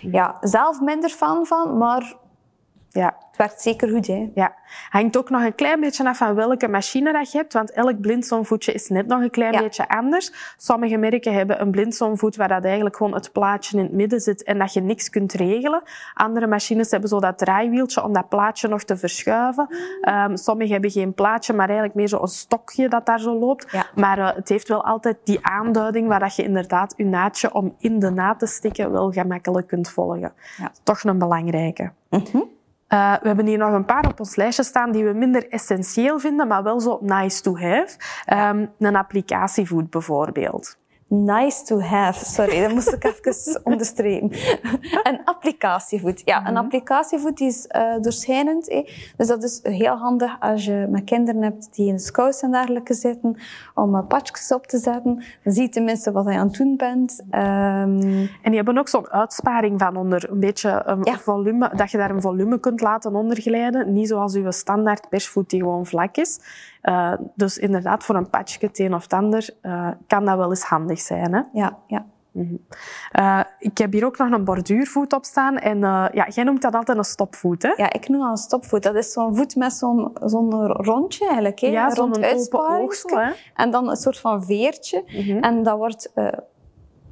ja, 0.00 0.36
zelf 0.40 0.80
minder 0.80 1.10
fan 1.10 1.46
van, 1.46 1.78
maar 1.78 2.14
ja. 2.94 3.14
Het 3.28 3.36
werkt 3.36 3.62
zeker 3.62 3.88
goed, 3.88 4.06
hè? 4.06 4.30
Ja. 4.34 4.54
Hangt 4.88 5.16
ook 5.16 5.30
nog 5.30 5.42
een 5.42 5.54
klein 5.54 5.80
beetje 5.80 6.08
af 6.08 6.16
van 6.16 6.34
welke 6.34 6.68
machine 6.68 7.12
dat 7.12 7.32
je 7.32 7.38
hebt, 7.38 7.52
want 7.52 7.72
elk 7.72 8.00
blindzoomvoetje 8.00 8.72
is 8.72 8.88
net 8.88 9.06
nog 9.06 9.20
een 9.20 9.30
klein 9.30 9.62
beetje 9.62 9.88
anders. 9.88 10.54
Sommige 10.56 10.96
merken 10.96 11.32
hebben 11.32 11.60
een 11.60 11.70
blindzoomvoet 11.70 12.36
waar 12.36 12.48
dat 12.48 12.64
eigenlijk 12.64 12.96
gewoon 12.96 13.14
het 13.14 13.32
plaatje 13.32 13.76
in 13.76 13.82
het 13.82 13.92
midden 13.92 14.20
zit 14.20 14.42
en 14.42 14.58
dat 14.58 14.72
je 14.72 14.80
niks 14.80 15.10
kunt 15.10 15.32
regelen. 15.32 15.82
Andere 16.14 16.46
machines 16.46 16.90
hebben 16.90 17.08
zo 17.08 17.20
dat 17.20 17.38
draaiwieltje 17.38 18.02
om 18.02 18.12
dat 18.12 18.28
plaatje 18.28 18.68
nog 18.68 18.82
te 18.82 18.96
verschuiven. 18.96 19.68
Um, 20.08 20.36
sommige 20.36 20.72
hebben 20.72 20.90
geen 20.90 21.14
plaatje, 21.14 21.52
maar 21.52 21.66
eigenlijk 21.66 21.96
meer 21.96 22.08
zo 22.08 22.22
een 22.22 22.28
stokje 22.28 22.88
dat 22.88 23.06
daar 23.06 23.20
zo 23.20 23.38
loopt. 23.38 23.72
Ja. 23.72 23.86
Maar 23.94 24.18
uh, 24.18 24.34
het 24.34 24.48
heeft 24.48 24.68
wel 24.68 24.84
altijd 24.84 25.16
die 25.24 25.46
aanduiding 25.46 26.08
waar 26.08 26.20
dat 26.20 26.36
je 26.36 26.42
inderdaad 26.42 26.94
je 26.96 27.04
naadje 27.04 27.54
om 27.54 27.74
in 27.78 27.98
de 27.98 28.10
naad 28.10 28.38
te 28.38 28.46
stikken 28.46 28.92
wel 28.92 29.12
gemakkelijk 29.12 29.66
kunt 29.66 29.90
volgen. 29.90 30.32
Ja. 30.56 30.72
Toch 30.82 31.04
een 31.04 31.18
belangrijke. 31.18 31.92
Mm 32.10 32.52
uh, 32.94 33.12
we 33.20 33.26
hebben 33.26 33.46
hier 33.46 33.58
nog 33.58 33.72
een 33.72 33.84
paar 33.84 34.06
op 34.06 34.20
ons 34.20 34.36
lijstje 34.36 34.62
staan 34.62 34.92
die 34.92 35.04
we 35.04 35.12
minder 35.12 35.48
essentieel 35.48 36.18
vinden, 36.18 36.48
maar 36.48 36.62
wel 36.62 36.80
zo 36.80 36.98
nice 37.00 37.42
to 37.42 37.56
have. 37.56 37.96
Um, 38.32 38.70
een 38.78 38.96
applicatievoet 38.96 39.90
bijvoorbeeld. 39.90 40.76
Nice 41.08 41.64
to 41.64 41.80
have. 41.80 42.24
Sorry, 42.24 42.60
dat 42.60 42.72
moest 42.72 42.92
ik 42.92 43.04
even 43.04 43.60
onderstrepen. 43.72 44.30
een 45.02 45.20
applicatievoet. 45.24 46.22
Ja, 46.24 46.36
een 46.46 46.52
mhm. 46.52 46.62
applicatievoet 46.62 47.40
is 47.40 47.68
uh, 47.76 47.94
doorschijnend. 48.00 48.68
Eh. 48.68 48.88
Dus 49.16 49.26
dat 49.26 49.42
is 49.42 49.60
heel 49.62 49.96
handig 49.96 50.36
als 50.40 50.64
je 50.64 50.86
met 50.90 51.04
kinderen 51.04 51.42
hebt 51.42 51.74
die 51.74 51.88
in 51.88 51.98
scouts 51.98 52.42
en 52.42 52.50
dergelijke 52.50 52.94
zitten, 52.94 53.36
om 53.74 53.94
uh, 53.94 54.00
op 54.48 54.66
te 54.66 54.78
zetten. 54.78 55.24
Dan 55.42 55.52
zie 55.52 55.62
je 55.62 55.68
tenminste 55.68 56.12
wat 56.12 56.24
je 56.24 56.30
aan 56.30 56.46
het 56.46 56.56
doen 56.56 56.76
bent. 56.76 57.20
Um... 57.30 58.00
En 58.42 58.50
die 58.50 58.56
hebben 58.56 58.78
ook 58.78 58.88
zo'n 58.88 59.08
uitsparing 59.08 59.80
van 59.80 59.96
onder 59.96 60.30
een 60.30 60.40
beetje 60.40 60.82
een 60.84 61.00
ja. 61.02 61.18
volume, 61.18 61.70
dat 61.76 61.90
je 61.90 61.98
daar 61.98 62.10
een 62.10 62.20
volume 62.20 62.60
kunt 62.60 62.80
laten 62.80 63.14
onderglijden. 63.14 63.92
Niet 63.92 64.08
zoals 64.08 64.34
uw 64.34 64.50
standaard 64.50 65.08
persvoet 65.08 65.50
die 65.50 65.60
gewoon 65.60 65.86
vlak 65.86 66.16
is. 66.16 66.40
Uh, 66.84 67.12
dus 67.34 67.58
inderdaad, 67.58 68.04
voor 68.04 68.14
een 68.14 68.30
patchje, 68.30 68.66
het 68.66 68.78
een 68.78 68.94
of 68.94 69.02
het 69.02 69.12
ander, 69.12 69.50
uh, 69.62 69.88
kan 70.06 70.24
dat 70.24 70.36
wel 70.36 70.50
eens 70.50 70.62
handig 70.62 71.00
zijn. 71.00 71.32
Hè? 71.32 71.40
Ja, 71.52 71.78
ja. 71.86 72.04
Mm 72.30 72.42
-hmm. 72.42 72.58
uh, 73.24 73.40
ik 73.58 73.78
heb 73.78 73.92
hier 73.92 74.04
ook 74.04 74.18
nog 74.18 74.30
een 74.30 74.44
borduurvoet 74.44 75.12
op 75.12 75.24
staan. 75.24 75.56
En 75.58 75.78
ja, 76.12 76.26
jij 76.28 76.44
noemt 76.44 76.62
dat 76.62 76.74
altijd 76.74 76.98
een 76.98 77.04
stopvoet, 77.04 77.62
hè? 77.62 77.72
Ja, 77.76 77.92
ik 77.92 78.08
noem 78.08 78.20
dat 78.20 78.30
een 78.30 78.36
stopvoet. 78.36 78.82
Dat 78.82 78.94
is 78.94 79.12
zo'n 79.12 79.36
voet 79.36 79.56
met 79.56 79.72
zo'n 79.72 80.12
zo'n 80.24 80.66
rondje 80.66 81.24
eigenlijk. 81.24 81.60
Hè? 81.60 81.66
Ja, 81.66 81.90
zo'n 81.90 82.24
open 82.24 83.34
En 83.54 83.70
dan 83.70 83.90
een 83.90 83.96
soort 83.96 84.18
van 84.18 84.44
veertje. 84.44 85.04
Mm 85.06 85.42
En 85.42 85.62
dat 85.62 85.76
wordt... 85.76 86.12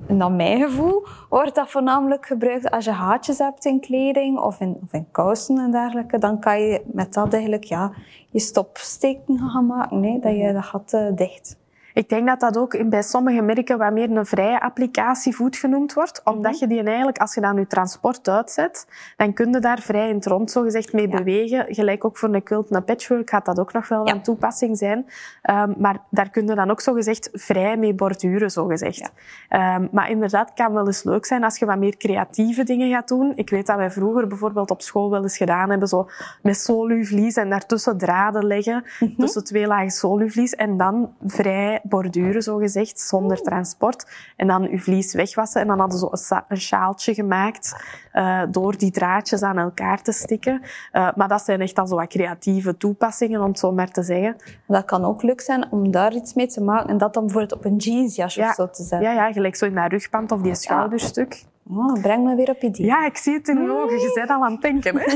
Naar 0.07 0.33
mijn 0.33 0.61
gevoel 0.61 1.07
wordt 1.29 1.55
dat 1.55 1.71
voornamelijk 1.71 2.27
gebruikt 2.27 2.71
als 2.71 2.85
je 2.85 2.91
haatjes 2.91 3.39
hebt 3.39 3.65
in 3.65 3.81
kleding 3.81 4.39
of 4.39 4.61
in, 4.61 4.79
of 4.83 4.93
in 4.93 5.07
kousen 5.11 5.59
en 5.59 5.71
dergelijke. 5.71 6.19
Dan 6.19 6.41
kan 6.41 6.61
je 6.61 6.83
met 6.87 7.13
dat 7.13 7.33
eigenlijk 7.33 7.65
ja, 7.65 7.93
je 8.31 8.41
stopsteken 8.41 9.39
gaan 9.39 9.67
maken, 9.67 10.01
nee, 10.01 10.21
dat 10.21 10.37
je 10.37 10.53
dat 10.53 10.65
gat 10.65 10.93
uh, 10.93 11.07
dicht. 11.15 11.61
Ik 11.95 12.09
denk 12.09 12.27
dat 12.27 12.41
dat 12.41 12.59
ook 12.59 12.89
bij 12.89 13.03
sommige 13.03 13.43
merken 13.43 13.79
wat 13.79 13.93
meer 13.93 14.11
een 14.11 14.27
vrije 14.27 14.61
applicatievoet 14.61 15.57
genoemd 15.57 15.93
wordt. 15.93 16.21
Omdat 16.25 16.53
mhm. 16.53 16.61
je 16.61 16.67
die 16.67 16.83
eigenlijk, 16.83 17.19
als 17.19 17.35
je 17.35 17.41
dan 17.41 17.57
je 17.57 17.67
transport 17.67 18.29
uitzet, 18.29 18.87
dan 19.17 19.33
kun 19.33 19.53
je 19.53 19.59
daar 19.59 19.81
vrij 19.81 20.09
in 20.09 20.15
het 20.15 20.27
rond 20.27 20.51
zo 20.51 20.63
gezegd 20.63 20.93
mee 20.93 21.09
bewegen. 21.09 21.75
Gelijk 21.75 22.05
ook 22.05 22.19
voor 22.19 22.35
een 22.35 22.43
quilt, 22.43 22.71
een 22.71 22.85
patchwork 22.85 23.31
gaat 23.31 23.45
dat 23.45 23.59
ook 23.59 23.73
nog 23.73 23.89
wel 23.89 24.07
ja. 24.07 24.15
een 24.15 24.23
toepassing 24.23 24.79
zijn. 24.79 25.07
Um, 25.51 25.75
maar 25.79 25.99
daar 26.11 26.31
kun 26.31 26.47
je 26.47 26.55
dan 26.55 26.71
ook 26.71 26.81
zo 26.81 26.93
gezegd 26.93 27.29
vrij 27.33 27.77
mee 27.77 27.95
borduren, 27.95 28.51
zo 28.51 28.67
gezegd. 28.67 29.13
Um, 29.51 29.89
maar 29.93 30.11
inderdaad, 30.11 30.49
het 30.49 30.59
kan 30.59 30.73
wel 30.73 30.87
eens 30.87 31.03
leuk 31.03 31.27
zijn 31.27 31.45
als 31.45 31.59
je 31.59 31.67
wat 31.67 31.79
meer 31.79 31.97
creatieve 31.97 32.65
dingen 32.65 32.91
gaat 32.91 33.09
doen. 33.09 33.33
Ik 33.35 33.51
weet 33.51 33.67
dat 33.67 33.77
wij 33.77 33.91
vroeger 33.91 34.27
bijvoorbeeld 34.27 34.71
op 34.71 34.83
school 34.83 35.11
wel 35.11 35.23
eens 35.23 35.37
gedaan 35.37 35.71
hebben, 35.71 35.89
zo 35.89 36.09
met 36.43 36.57
soluvlies 36.57 37.37
en 37.37 37.51
daartussen 37.51 37.99
draden 37.99 38.47
leggen, 38.47 38.85
mm 39.01 39.21
tussen 39.23 39.45
twee 39.45 39.67
lagen 39.67 39.91
soluvlies 39.91 40.55
en 40.55 40.77
dan 40.77 41.15
vrij 41.27 41.81
borduren, 41.83 42.43
zo 42.43 42.57
gezegd, 42.57 43.01
zonder 43.01 43.43
transport. 43.43 44.07
En 44.37 44.47
dan 44.47 44.69
uw 44.69 44.79
vlies 44.79 45.15
wegwassen. 45.15 45.61
En 45.61 45.67
dan 45.67 45.79
hadden 45.79 45.99
ze 45.99 46.43
een 46.49 46.61
sjaaltje 46.61 47.15
gemaakt 47.15 47.85
uh, 48.15 48.43
door 48.51 48.77
die 48.77 48.91
draadjes 48.91 49.43
aan 49.43 49.59
elkaar 49.59 50.03
te 50.03 50.13
stikken. 50.13 50.61
Uh, 50.93 51.09
maar 51.17 51.29
dat 51.29 51.43
zijn 51.43 51.61
echt 51.61 51.79
al 51.79 51.87
zo 51.87 51.97
wat 51.97 52.09
creatieve 52.09 52.77
toepassingen, 52.77 53.41
om 53.41 53.49
het 53.49 53.59
zo 53.59 53.73
maar 53.73 53.91
te 53.91 54.03
zeggen. 54.03 54.37
Dat 54.67 54.85
kan 54.85 55.05
ook 55.05 55.23
leuk 55.23 55.41
zijn 55.41 55.67
om 55.71 55.91
daar 55.91 56.15
iets 56.15 56.35
mee 56.35 56.47
te 56.47 56.63
maken 56.63 56.89
en 56.89 56.99
dat 56.99 57.15
dan 57.15 57.23
bijvoorbeeld 57.23 57.59
op 57.59 57.65
een 57.65 57.77
jeansjas 57.77 58.35
ja. 58.35 58.49
of 58.49 58.55
zo 58.55 58.71
te 58.71 58.83
zetten. 58.83 59.09
Ja, 59.09 59.27
ja, 59.27 59.33
gelijk 59.33 59.57
zo 59.57 59.65
in 59.67 59.75
dat 59.75 59.91
rugband 59.91 60.33
of 60.33 60.41
die 60.41 60.55
schouderstuk. 60.55 61.45
Oh, 61.71 62.01
breng 62.01 62.25
me 62.25 62.35
weer 62.35 62.51
op 62.51 62.63
idee. 62.63 62.87
Ja, 62.87 63.07
ik 63.07 63.17
zie 63.17 63.35
het 63.35 63.49
in 63.49 63.63
je 63.63 63.71
ogen. 63.71 63.99
Je 63.99 64.11
bent 64.15 64.31
al 64.31 64.45
aan 64.45 64.53
het 64.53 64.63
denken. 64.63 64.97
Hè? 64.97 65.15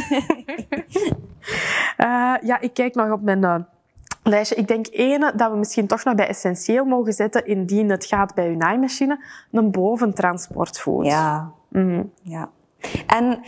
uh, 1.98 2.42
ja, 2.50 2.60
ik 2.60 2.74
kijk 2.74 2.94
nog 2.94 3.10
op 3.10 3.22
mijn 3.22 3.66
lijstje. 4.26 4.56
Ik 4.56 4.68
denk 4.68 4.86
ene 4.90 5.32
dat 5.36 5.50
we 5.50 5.56
misschien 5.56 5.86
toch 5.86 6.04
nog 6.04 6.14
bij 6.14 6.28
essentieel 6.28 6.84
mogen 6.84 7.12
zetten, 7.12 7.46
indien 7.46 7.90
het 7.90 8.04
gaat 8.04 8.34
bij 8.34 8.48
uw 8.48 8.56
naaimachine, 8.56 9.24
een 9.52 9.70
boventransportvoet. 9.70 11.06
Ja. 11.06 11.52
Mm. 11.68 12.12
ja. 12.22 12.50
En, 13.06 13.40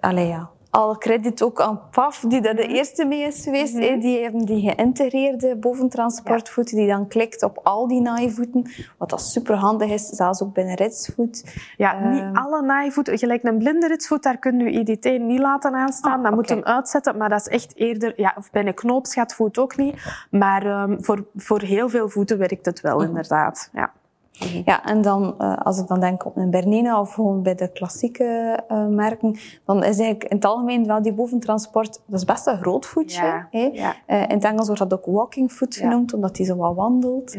allee 0.00 0.26
ja, 0.26 0.50
al 0.72 0.98
credit 0.98 1.42
ook 1.42 1.60
aan 1.60 1.80
PAF, 1.90 2.24
die 2.28 2.40
daar 2.40 2.54
de 2.54 2.62
mhm. 2.62 2.74
eerste 2.74 3.04
mee 3.04 3.22
is 3.22 3.42
geweest. 3.42 3.74
Mm 3.74 4.00
Die 4.00 4.22
hebben 4.22 4.44
die 4.44 4.70
geïntegreerde 4.70 5.56
boventransportvoeten, 5.56 6.76
die 6.76 6.86
dan 6.86 7.08
klikt 7.08 7.42
op 7.42 7.60
al 7.62 7.88
die 7.88 8.00
naaivoeten. 8.00 8.70
Wat 8.98 9.10
dat 9.10 9.22
super 9.22 9.56
handig 9.56 9.90
is, 9.90 10.08
zelfs 10.08 10.42
ook 10.42 10.54
bij 10.54 10.64
een 10.64 10.74
ritsvoet. 10.74 11.62
Ja, 11.76 12.08
niet 12.08 12.20
ehm, 12.20 12.36
alle 12.36 12.62
naaivoeten. 12.62 13.18
Gelijk 13.18 13.42
een 13.42 13.58
blinde 13.58 13.86
ritsvoet, 13.86 14.22
daar 14.22 14.38
kun 14.38 14.58
je 14.58 14.70
IDT 14.70 15.04
niet 15.20 15.40
laten 15.40 15.74
aanstaan. 15.74 16.16
Ah, 16.16 16.22
dan 16.22 16.34
moet 16.34 16.48
je 16.48 16.54
hem 16.54 16.64
uitzetten, 16.64 17.16
maar 17.16 17.28
dat 17.28 17.40
is 17.40 17.48
echt 17.48 17.76
eerder... 17.76 18.12
Ja, 18.16 18.34
of 18.38 18.50
bij 18.50 18.66
een 18.66 18.74
knoopsgatvoet 18.74 19.58
ook 19.58 19.76
niet. 19.76 20.26
Maar 20.30 20.82
um, 20.82 21.04
voor, 21.04 21.24
voor 21.36 21.60
heel 21.60 21.88
veel 21.88 22.08
voeten 22.08 22.38
werkt 22.38 22.66
het 22.66 22.80
wel, 22.80 22.98
mhm. 22.98 23.06
inderdaad. 23.06 23.70
Ja. 23.72 23.92
Mhm. 24.38 24.62
Ja, 24.64 24.84
en 24.84 25.02
dan, 25.02 25.34
uh, 25.38 25.56
als 25.56 25.78
ik 25.78 25.86
dan 25.86 26.00
denk 26.00 26.26
op 26.26 26.36
een 26.36 26.50
Bernina 26.50 27.00
of 27.00 27.14
gewoon 27.14 27.42
bij 27.42 27.54
de 27.54 27.72
klassieke 27.72 28.60
uh, 28.68 28.86
merken, 28.86 29.36
dan 29.64 29.76
is 29.76 29.98
eigenlijk 29.98 30.24
in 30.24 30.36
het 30.36 30.44
algemeen 30.44 30.86
wel 30.86 31.02
die 31.02 31.12
boventransport, 31.12 32.00
dat 32.06 32.18
is 32.18 32.24
best 32.24 32.46
een 32.46 32.60
groot 32.60 32.86
voetje. 32.86 33.46
Ja, 33.50 33.68
ja. 33.72 33.94
Uh, 34.06 34.22
in 34.22 34.28
het 34.28 34.44
Engels 34.44 34.66
wordt 34.66 34.82
dat 34.82 34.92
ook 34.92 35.06
walking 35.06 35.50
foot 35.50 35.76
genoemd, 35.76 36.10
ja. 36.10 36.16
omdat 36.16 36.36
hij 36.36 36.46
zo 36.46 36.56
wat 36.56 36.74
wandelt, 36.74 37.36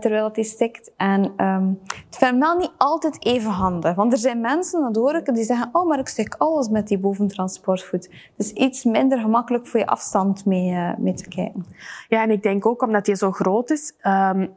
terwijl 0.00 0.28
hij 0.32 0.42
stikt. 0.42 0.92
En 0.96 1.32
um, 1.36 1.80
het 2.06 2.16
vindt 2.16 2.38
wel 2.38 2.56
niet 2.56 2.72
altijd 2.76 3.24
even 3.24 3.50
handig, 3.50 3.94
want 3.94 4.12
er 4.12 4.18
zijn 4.18 4.40
mensen, 4.40 4.80
dat 4.80 4.96
hoor 4.96 5.14
ik, 5.14 5.34
die 5.34 5.44
zeggen, 5.44 5.68
oh, 5.72 5.88
maar 5.88 5.98
ik 5.98 6.08
stik 6.08 6.34
alles 6.38 6.68
met 6.68 6.88
die 6.88 6.98
boventransportvoet. 6.98 8.10
Dus 8.36 8.52
iets 8.52 8.84
minder 8.84 9.18
gemakkelijk 9.18 9.66
voor 9.66 9.80
je 9.80 9.86
afstand 9.86 10.44
mee, 10.44 10.94
mee 10.98 11.14
te 11.14 11.28
kijken. 11.28 11.66
Ja, 12.08 12.22
en 12.22 12.30
ik 12.30 12.42
denk 12.42 12.66
ook 12.66 12.82
omdat 12.82 13.06
hij 13.06 13.14
zo 13.14 13.32
groot 13.32 13.70
is, 13.70 13.94
um, 14.06 14.56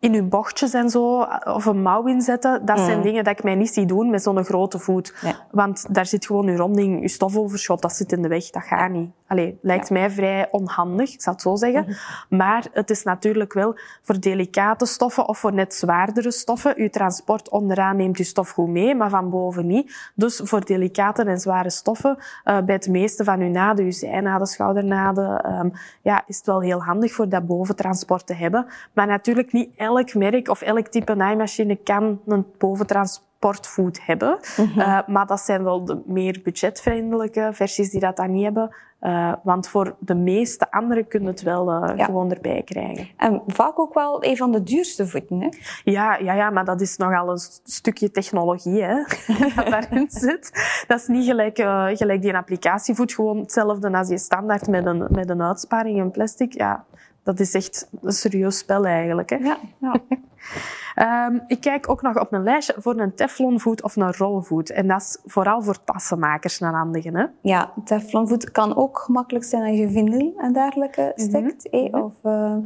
in 0.00 0.14
uw 0.14 0.28
bochtjes 0.28 0.74
en 0.74 0.90
zo, 0.90 1.26
of 1.44 1.64
een 1.64 1.82
mouw 1.82 2.06
inzetten, 2.06 2.64
dat 2.64 2.78
zijn 2.78 2.96
mm. 2.96 3.02
dingen 3.02 3.24
dat 3.24 3.38
ik 3.38 3.44
mij 3.44 3.54
niet 3.54 3.72
zie 3.72 3.86
doen 3.86 4.10
met 4.10 4.22
zo'n 4.22 4.44
grote 4.44 4.78
voet. 4.78 5.14
Want 5.50 5.94
daar 5.94 6.06
zit 6.06 6.26
gewoon 6.26 6.48
uw 6.48 6.56
ronding, 6.56 7.00
uw 7.00 7.08
stofoverschot, 7.08 7.82
dat 7.82 7.92
zit 7.92 8.12
in 8.12 8.22
de 8.22 8.28
weg. 8.28 8.50
Dat 8.50 8.62
gaat 8.62 8.90
niet. 8.90 9.10
Allee, 9.26 9.58
lijkt 9.62 9.90
mij 9.90 10.10
vrij 10.10 10.48
onhandig, 10.50 11.12
ik 11.12 11.22
zal 11.22 11.32
het 11.32 11.42
zo 11.42 11.56
zeggen. 11.56 11.82
Mhm. 11.82 12.36
Maar 12.36 12.66
het 12.72 12.90
is 12.90 13.02
natuurlijk 13.02 13.52
wel 13.52 13.78
voor 14.02 14.20
delicate 14.20 14.86
stoffen 14.86 15.28
of 15.28 15.38
voor 15.38 15.52
net 15.52 15.74
zwaardere 15.74 16.30
stoffen. 16.30 16.74
Uw 16.76 16.88
transport 16.88 17.48
onderaan 17.48 17.96
neemt 17.96 18.18
uw 18.18 18.24
stof 18.24 18.50
goed 18.50 18.68
mee, 18.68 18.94
maar 18.94 19.10
van 19.10 19.30
boven 19.30 19.66
niet. 19.66 20.10
Dus 20.14 20.40
voor 20.44 20.64
delicate 20.64 21.22
en 21.22 21.38
zware 21.38 21.70
stoffen, 21.70 22.16
uh, 22.16 22.60
bij 22.60 22.74
het 22.74 22.88
meeste 22.88 23.24
van 23.24 23.40
uw 23.40 23.50
naden, 23.50 23.84
uw 23.84 23.90
zijnaden, 23.90 24.46
schoudernaden, 24.46 25.52
um, 25.58 25.72
ja, 26.02 26.22
is 26.26 26.36
het 26.36 26.46
wel 26.46 26.60
heel 26.60 26.82
handig 26.82 27.12
voor 27.12 27.28
dat 27.28 27.46
boventransport 27.46 28.26
te 28.26 28.34
hebben. 28.34 28.66
Maar 28.92 29.06
natuurlijk 29.06 29.52
niet 29.52 29.70
elk 29.86 30.14
merk 30.14 30.48
of 30.48 30.62
elk 30.62 30.86
type 30.88 31.14
naaimachine 31.14 31.76
kan 31.76 32.20
een 32.26 32.46
boventransportvoet 32.58 34.06
hebben. 34.06 34.38
Mm 34.56 34.64
uh, 34.76 34.98
maar 35.06 35.26
dat 35.26 35.40
zijn 35.40 35.64
wel 35.64 35.84
de 35.84 36.02
meer 36.06 36.40
budgetvriendelijke 36.44 37.50
versies 37.52 37.90
die 37.90 38.00
dat 38.00 38.16
dan 38.16 38.32
niet 38.32 38.44
hebben. 38.44 38.74
Uh, 39.00 39.32
want 39.42 39.68
voor 39.68 39.96
de 39.98 40.14
meeste 40.14 40.70
anderen 40.70 41.06
kunnen 41.08 41.28
het 41.28 41.42
wel 41.42 41.72
uh, 41.72 41.96
ja. 41.96 42.04
gewoon 42.04 42.30
erbij 42.30 42.62
krijgen. 42.62 43.08
En 43.16 43.42
vaak 43.46 43.78
ook 43.78 43.94
wel 43.94 44.24
een 44.24 44.36
van 44.36 44.52
de 44.52 44.62
duurste 44.62 45.06
voeten, 45.06 45.40
hè? 45.40 45.48
Ja, 45.84 46.16
ja, 46.16 46.34
ja, 46.34 46.50
maar 46.50 46.64
dat 46.64 46.80
is 46.80 46.96
nogal 46.96 47.30
een 47.30 47.38
stukje 47.64 48.10
technologie, 48.10 48.82
hè, 48.82 48.94
dat 49.56 49.66
daarin 49.66 50.06
zit. 50.10 50.50
Dat 50.86 51.00
is 51.00 51.06
niet 51.06 51.24
gelijk, 51.24 51.58
uh, 51.58 51.86
gelijk 51.92 52.20
die 52.20 52.30
een 52.30 52.36
applicatievoet, 52.36 53.12
gewoon 53.12 53.38
hetzelfde 53.38 53.92
als 53.92 54.08
je 54.08 54.18
standaard 54.18 54.66
met 54.68 54.86
een, 54.86 55.06
met 55.10 55.30
een 55.30 55.42
uitsparing 55.42 55.98
in 55.98 56.10
plastic. 56.10 56.52
Ja, 56.52 56.84
dat 57.26 57.40
is 57.40 57.54
echt 57.54 57.88
een 58.02 58.12
serieus 58.12 58.58
spel 58.58 58.84
eigenlijk. 58.84 59.30
Hè? 59.30 59.36
Ja, 59.36 59.58
ja. 59.78 61.26
um, 61.28 61.42
ik 61.56 61.60
kijk 61.60 61.88
ook 61.88 62.02
nog 62.02 62.18
op 62.18 62.30
mijn 62.30 62.42
lijstje 62.42 62.74
voor 62.78 63.00
een 63.00 63.14
teflonvoet 63.14 63.82
of 63.82 63.96
een 63.96 64.12
rolvoet. 64.12 64.70
En 64.70 64.86
dat 64.86 65.00
is 65.00 65.18
vooral 65.24 65.62
voor 65.62 65.84
tassenmakers 65.84 66.60
een 66.60 66.74
handige. 66.74 67.10
Hè? 67.12 67.24
Ja, 67.40 67.72
teflonvoet 67.84 68.50
kan 68.50 68.76
ook 68.76 68.98
gemakkelijk 68.98 69.44
zijn 69.44 69.62
als 69.62 69.78
je 69.78 69.90
vinyl 69.90 70.34
en 70.36 70.52
dergelijke 70.52 71.12
mhm. 71.16 71.28
stikt. 71.28 71.72
Mm 71.72 71.80
-hmm. 71.80 72.02
Of 72.02 72.14
uh, 72.24 72.56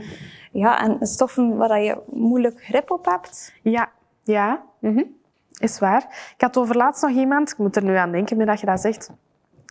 ja, 0.53 0.83
en 0.83 1.07
stoffen 1.07 1.57
waar 1.57 1.81
je 1.81 1.99
moeilijk 2.07 2.65
grip 2.65 2.91
op 2.91 3.05
hebt. 3.05 3.55
Ja, 3.63 3.91
ja. 4.23 4.63
Mm 4.79 4.95
-hmm. 4.95 5.17
is 5.59 5.79
waar. 5.79 6.33
Ik 6.37 6.41
had 6.41 6.57
overlaatst 6.57 7.03
nog 7.03 7.11
iemand, 7.11 7.51
ik 7.51 7.59
moet 7.59 7.77
er 7.77 7.85
nu 7.85 7.97
aan 7.97 8.13
denken 8.13 8.37
met 8.37 8.47
dat 8.47 8.61
je 8.61 8.67
dat 8.67 8.81
zegt 8.81 9.11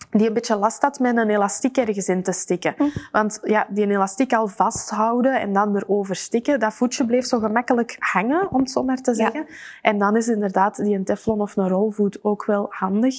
die 0.09 0.27
een 0.27 0.33
beetje 0.33 0.55
last 0.55 0.81
had 0.81 0.99
met 0.99 1.17
een 1.17 1.29
elastiek 1.29 1.77
ergens 1.77 2.07
in 2.07 2.23
te 2.23 2.31
stikken. 2.31 2.73
Hm. 2.77 2.83
Want 3.11 3.39
ja, 3.43 3.67
die 3.69 3.87
elastiek 3.87 4.33
al 4.33 4.47
vasthouden 4.47 5.39
en 5.39 5.53
dan 5.53 5.75
erover 5.75 6.15
stikken, 6.15 6.59
dat 6.59 6.73
voetje 6.73 7.05
bleef 7.05 7.25
zo 7.25 7.39
gemakkelijk 7.39 7.95
hangen, 7.99 8.51
om 8.51 8.59
het 8.59 8.71
zo 8.71 8.83
maar 8.83 9.01
te 9.01 9.13
zeggen. 9.13 9.45
En 9.81 9.97
dan 9.97 10.15
is 10.15 10.27
inderdaad 10.27 10.75
die 10.75 10.95
een 10.95 11.03
teflon 11.03 11.41
of 11.41 11.57
een 11.57 11.67
rolvoet 11.67 12.23
ook 12.23 12.45
wel 12.45 12.67
handig. 12.69 13.15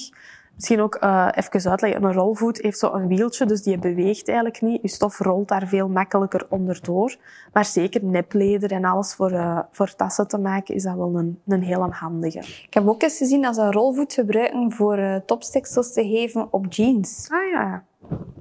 Misschien 0.61 0.81
ook 0.81 1.03
uh, 1.03 1.27
even 1.33 1.69
uitleggen. 1.69 2.03
Een 2.03 2.13
rolvoet 2.13 2.61
heeft 2.61 2.79
zo 2.79 2.93
een 2.93 3.07
wieltje, 3.07 3.45
dus 3.45 3.63
die 3.63 3.77
beweegt 3.77 4.27
eigenlijk 4.27 4.61
niet. 4.61 4.81
Je 4.81 4.87
stof 4.87 5.19
rolt 5.19 5.47
daar 5.47 5.67
veel 5.67 5.87
makkelijker 5.87 6.45
onderdoor. 6.49 7.15
Maar 7.53 7.65
zeker 7.65 8.03
nepleder 8.03 8.71
en 8.71 8.85
alles 8.85 9.13
voor, 9.13 9.31
uh, 9.31 9.59
voor 9.71 9.95
tassen 9.95 10.27
te 10.27 10.37
maken, 10.37 10.75
is 10.75 10.83
dat 10.83 10.95
wel 10.95 11.17
een, 11.17 11.41
een 11.47 11.63
heel 11.63 11.93
handige. 11.93 12.39
Ik 12.39 12.73
heb 12.73 12.87
ook 12.87 13.01
eens 13.01 13.17
gezien 13.17 13.41
dat 13.41 13.55
ze 13.55 13.61
een 13.61 13.71
rolvoet 13.71 14.13
gebruiken 14.13 14.71
voor 14.71 14.97
uh, 14.97 15.15
topstiksels 15.15 15.93
te 15.93 16.07
geven 16.07 16.47
op 16.53 16.65
jeans. 16.69 17.27
Ah 17.31 17.51
ja. 17.51 17.83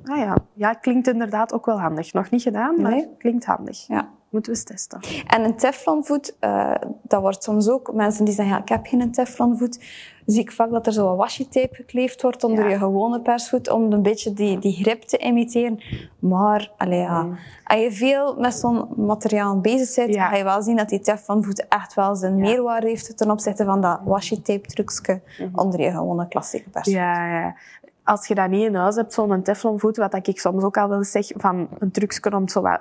Ah 0.05 0.19
ja. 0.19 0.37
Ja, 0.53 0.73
klinkt 0.73 1.09
inderdaad 1.09 1.53
ook 1.53 1.67
wel 1.67 1.81
handig. 1.81 2.13
Nog 2.13 2.31
niet 2.31 2.43
gedaan, 2.43 2.81
maar 2.81 3.05
klinkt 3.19 3.45
handig. 3.45 3.87
Ja. 3.87 4.09
Moeten 4.31 4.53
we 4.53 4.59
eens 4.59 4.67
testen. 4.67 5.01
En 5.27 5.45
een 5.45 5.57
teflonvoet, 5.57 6.37
dat 7.03 7.21
wordt 7.21 7.43
soms 7.43 7.69
ook, 7.69 7.93
mensen 7.93 8.25
die 8.25 8.35
zeggen, 8.35 8.55
ja, 8.55 8.61
ik 8.61 8.69
heb 8.69 8.87
geen 8.87 9.13
teflonvoet, 9.13 9.85
zie 10.31 10.41
ik 10.41 10.53
vaak 10.53 10.71
dat 10.71 10.87
er 10.87 10.93
zo 10.93 11.05
wat 11.05 11.17
washi-tape 11.17 11.75
gekleefd 11.75 12.23
wordt 12.23 12.45
onder 12.45 12.69
je 12.69 12.79
gewone 12.79 13.21
persvoet, 13.21 13.71
om 13.71 13.93
een 13.93 14.03
beetje 14.03 14.33
die, 14.33 14.59
die 14.59 14.73
grip 14.73 15.03
te 15.03 15.19
imiteren. 15.19 15.81
Maar, 16.19 16.73
allee, 16.77 16.99
ja, 16.99 17.23
mm. 17.23 17.39
als 17.65 17.81
je 17.81 17.93
veel 17.93 18.37
met 18.39 18.55
zo'n 18.55 18.89
materiaal 18.97 19.61
bezig 19.61 19.97
bent, 19.97 20.15
ja. 20.15 20.29
ga 20.29 20.37
je 20.37 20.45
wel 20.45 20.63
zien 20.63 20.77
dat 20.77 20.89
die 20.89 21.01
teflonvoet 21.01 21.69
echt 21.69 21.95
wel 21.95 22.17
zijn 22.17 22.37
meerwaarde 22.37 22.87
heeft 22.87 23.17
ten 23.17 23.31
opzichte 23.31 23.65
van 23.65 23.81
dat 23.81 24.01
washi-tape 24.05 24.67
trucje 24.67 25.21
mm 25.39 25.49
onder 25.55 25.81
je 25.81 25.91
gewone 25.91 26.29
klassieke 26.29 26.71
persvoet. 26.71 26.95
Ja, 26.95 27.41
ja 27.41 27.55
als 28.11 28.27
je 28.27 28.35
dat 28.35 28.49
niet 28.49 28.65
in 28.65 28.75
huis 28.75 28.97
hebt, 28.97 29.13
zo'n 29.13 29.43
teflonvoet, 29.43 29.97
wat 29.97 30.27
ik 30.27 30.41
soms 30.41 30.63
ook 30.63 30.77
al 30.77 30.89
wel 30.89 31.05
zeg, 31.05 31.27
van 31.37 31.69
een 31.79 31.91
trucje 31.91 32.35
om 32.35 32.49
zo 32.49 32.61
wat 32.61 32.81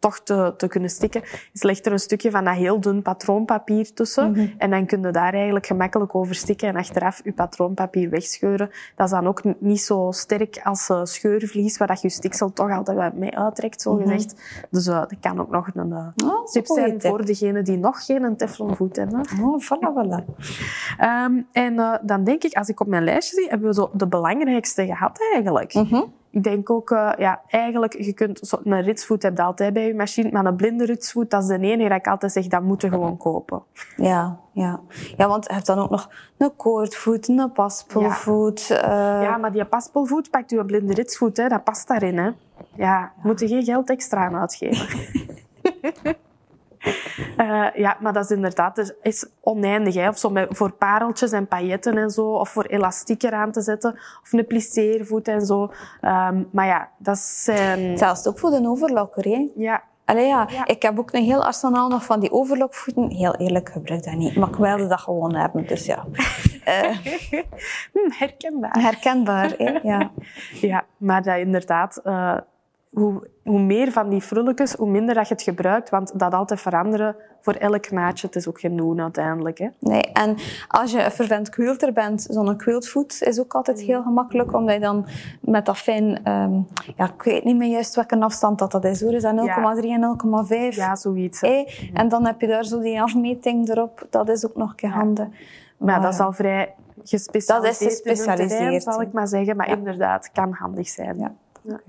toch 0.00 0.20
te, 0.20 0.54
te 0.56 0.68
kunnen 0.68 0.90
stikken, 0.90 1.22
is 1.52 1.62
leg 1.62 1.84
er 1.84 1.92
een 1.92 1.98
stukje 1.98 2.30
van 2.30 2.44
dat 2.44 2.54
heel 2.54 2.80
dun 2.80 3.02
patroonpapier 3.02 3.92
tussen. 3.94 4.30
Mhm. 4.30 4.46
En 4.58 4.70
dan 4.70 4.86
kun 4.86 5.02
je 5.02 5.10
daar 5.10 5.34
eigenlijk 5.34 5.66
gemakkelijk 5.66 6.14
over 6.14 6.34
stikken 6.34 6.68
en 6.68 6.76
achteraf 6.76 7.20
je 7.24 7.32
patroonpapier 7.32 8.10
wegscheuren. 8.10 8.70
Dat 8.96 9.06
is 9.06 9.12
dan 9.12 9.26
ook 9.26 9.42
niet 9.58 9.80
zo 9.80 10.08
sterk 10.10 10.60
als 10.64 10.88
eh, 10.88 11.00
scheurvlies, 11.04 11.78
waar 11.78 11.88
dat 11.88 12.00
je 12.00 12.08
stiksel 12.10 12.52
toch 12.52 12.70
altijd 12.70 12.96
wat 12.96 13.14
mee 13.14 13.36
uittrekt, 13.38 13.82
zo 13.82 13.94
gezegd. 13.94 14.34
Dus 14.70 14.86
eh, 14.86 14.98
dat 14.98 15.14
kan 15.20 15.40
ook 15.40 15.50
nog 15.50 15.68
een 15.74 15.92
eh, 15.92 15.98
Mhm. 16.16 16.30
Oh, 16.30 16.46
tip 16.46 16.66
zijn 16.66 16.98
tip. 16.98 17.10
voor 17.10 17.24
degenen 17.24 17.64
die 17.64 17.76
nog 17.78 18.04
geen 18.04 18.36
teflonvoet 18.36 18.96
hebben. 18.96 19.20
Oh, 19.42 19.62
voilà, 19.62 19.92
voilà. 19.94 20.24
Ehm, 20.98 21.40
en 21.52 22.00
dan 22.02 22.24
denk 22.24 22.42
ik, 22.42 22.54
als 22.54 22.68
ik 22.68 22.80
op 22.80 22.86
mijn 22.86 23.04
lijstje 23.04 23.36
zie, 23.36 23.48
hebben 23.48 23.68
we 23.68 23.74
zo 23.74 23.90
de 23.92 24.06
belangrijkste 24.06 24.86
gehad 24.86 25.18
eigenlijk. 25.32 25.74
Mhm. 25.74 26.02
Ik 26.32 26.42
denk 26.42 26.70
ook, 26.70 26.90
eh, 26.90 27.12
ja, 27.18 27.40
eigenlijk, 27.46 27.96
je 28.02 28.12
kunt, 28.12 28.52
een 28.64 28.82
ritsvoet 28.82 29.22
heb 29.22 29.36
je 29.36 29.42
altijd 29.42 29.72
bij 29.72 29.86
je 29.86 29.94
machine, 29.94 30.30
maar 30.30 30.44
een 30.46 30.56
blinde 30.56 30.84
ritsvoet, 30.84 31.30
dat 31.30 31.42
is 31.42 31.48
de 31.48 31.58
enige 31.58 31.88
dat 31.88 31.98
ik 31.98 32.06
altijd 32.06 32.32
zeg, 32.32 32.46
dat 32.46 32.62
moet 32.62 32.82
je 32.82 32.88
gewoon 32.88 33.16
kopen. 33.28 33.62
Ja, 33.96 34.38
ja. 34.52 34.80
ja, 35.16 35.28
want 35.28 35.44
je 35.46 35.52
hebt 35.54 35.66
dan 35.66 35.78
ook 35.78 35.90
nog 35.90 36.10
een 36.38 36.56
koordvoet, 36.56 37.28
een 37.28 37.52
paspelvoet. 37.52 38.70
eh, 38.70 38.88
Ja, 39.22 39.36
maar 39.36 39.52
die 39.52 39.64
paspelvoet 39.64 40.30
pakt 40.30 40.52
u 40.52 40.58
een 40.58 40.66
blinde 40.66 40.94
ritsvoet, 40.94 41.36
hè, 41.36 41.48
dat 41.48 41.64
past 41.64 41.88
daarin. 41.88 42.18
Hè. 42.18 42.30
Ja, 42.74 43.12
moet 43.22 43.40
je 43.40 43.48
geen 43.48 43.64
geld 43.64 43.90
extra 43.90 44.24
aan 44.26 44.36
uitgeven. 44.36 44.86
Eh, 47.36 47.66
ja, 47.74 47.96
maar 48.00 48.12
dat 48.12 48.24
is 48.24 48.30
inderdaad 48.30 48.78
er 48.78 48.96
is 49.02 49.26
oneindig. 49.40 49.94
Hè. 49.94 50.08
Of 50.08 50.18
zo 50.18 50.30
met, 50.30 50.48
voor 50.50 50.72
pareltjes 50.72 51.32
en 51.32 51.46
pailletten 51.46 51.98
en 51.98 52.10
zo. 52.10 52.32
Of 52.32 52.48
voor 52.48 52.64
elastiek 52.64 53.22
eraan 53.22 53.52
te 53.52 53.60
zetten. 53.60 53.92
Of 54.22 54.32
een 54.32 54.46
plisseervoet 54.46 55.28
en 55.28 55.46
zo. 55.46 55.72
Ehm, 56.00 56.42
maar 56.52 56.66
ja, 56.66 56.88
dat 56.98 57.18
zijn... 57.18 57.98
Zelfs 57.98 58.26
ook 58.26 58.38
voor 58.38 58.50
de 58.50 58.68
overlokker, 58.68 59.24
hè. 59.24 59.48
Ja, 59.56 59.82
Allee, 60.04 60.26
ja. 60.26 60.46
Ja. 60.50 60.66
ik 60.66 60.82
heb 60.82 60.98
ook 60.98 61.12
een 61.12 61.24
heel 61.24 61.44
arsenaal 61.44 61.88
nog 61.88 62.04
van 62.04 62.20
die 62.20 62.30
overlokvoeten. 62.32 63.10
Heel 63.10 63.34
eerlijk, 63.34 63.68
gebruik 63.68 64.04
dat 64.04 64.14
niet. 64.14 64.36
Maar 64.36 64.48
ik 64.48 64.54
wilde 64.54 64.86
dat 64.86 65.00
gewoon 65.00 65.34
hebben, 65.34 65.66
dus 65.66 65.86
ja. 65.86 66.04
Hm, 67.92 68.10
herkenbaar. 68.10 68.78
herkenbaar, 68.80 69.54
hè. 69.56 69.78
Ja. 69.82 70.10
Ja, 70.60 70.84
maar 70.96 71.22
dat 71.22 71.36
inderdaad... 71.36 71.96
eh, 72.04 72.36
hoe, 72.90 73.28
hoe 73.44 73.60
meer 73.60 73.92
van 73.92 74.08
die 74.08 74.20
frulletjes, 74.20 74.72
hoe 74.72 74.90
minder 74.90 75.14
dat 75.14 75.28
je 75.28 75.34
het 75.34 75.42
gebruikt. 75.42 75.90
Want 75.90 76.18
dat 76.18 76.34
altijd 76.34 76.60
veranderen 76.60 77.16
voor 77.40 77.52
elk 77.52 77.90
naadje, 77.90 78.26
het 78.26 78.36
is 78.36 78.48
ook 78.48 78.60
geen 78.60 78.76
doen 78.76 79.00
uiteindelijk. 79.00 79.58
Hè. 79.58 79.68
Nee, 79.78 80.02
en 80.02 80.36
als 80.68 80.90
je 80.92 81.04
een 81.04 81.10
vervent 81.10 81.48
quilter 81.48 81.92
bent, 81.92 82.26
zo'n 82.30 82.56
quiltvoet 82.56 83.22
is 83.22 83.40
ook 83.40 83.54
altijd 83.54 83.80
heel 83.80 84.02
gemakkelijk, 84.02 84.54
omdat 84.54 84.74
je 84.74 84.80
dan 84.80 85.06
met 85.40 85.66
dat 85.66 85.78
fijn, 85.78 86.24
ehm, 86.24 86.54
ja, 86.96 87.04
ik 87.14 87.22
weet 87.22 87.44
niet 87.44 87.56
meer 87.56 87.70
juist 87.70 87.94
welke 87.94 88.20
afstand 88.20 88.58
dat, 88.58 88.70
dat 88.70 88.84
is 88.84 89.00
hoor, 89.00 89.12
is 89.12 89.22
dat 89.22 89.34
0,3 89.34 89.90
en 89.90 90.00
0,5? 90.00 90.76
Ja, 90.76 90.96
zoiets. 90.96 91.40
En 91.92 92.08
dan 92.08 92.26
heb 92.26 92.40
je 92.40 92.46
daar 92.46 92.64
zo 92.64 92.80
die 92.80 93.02
afmeting 93.02 93.68
erop, 93.68 94.06
dat 94.10 94.28
is 94.28 94.46
ook 94.46 94.56
nog 94.56 94.70
een 94.70 94.76
keer 94.76 94.90
handig. 94.90 95.26
Maar 95.76 96.00
dat 96.00 96.12
is 96.12 96.20
al 96.20 96.32
vrij 96.32 96.74
gespecialiseerd. 97.04 97.78
Dat 97.80 97.90
is 97.90 97.94
gespecialiseerd, 97.94 98.50
terrein, 98.50 98.80
zal 98.80 99.00
ik 99.00 99.12
maar 99.12 99.28
zeggen. 99.28 99.56
Maar 99.56 99.68
Ja. 99.68 99.76
inderdaad, 99.76 100.30
kan 100.32 100.52
handig 100.52 100.88
zijn. 100.88 101.36
Ja. 101.62 101.80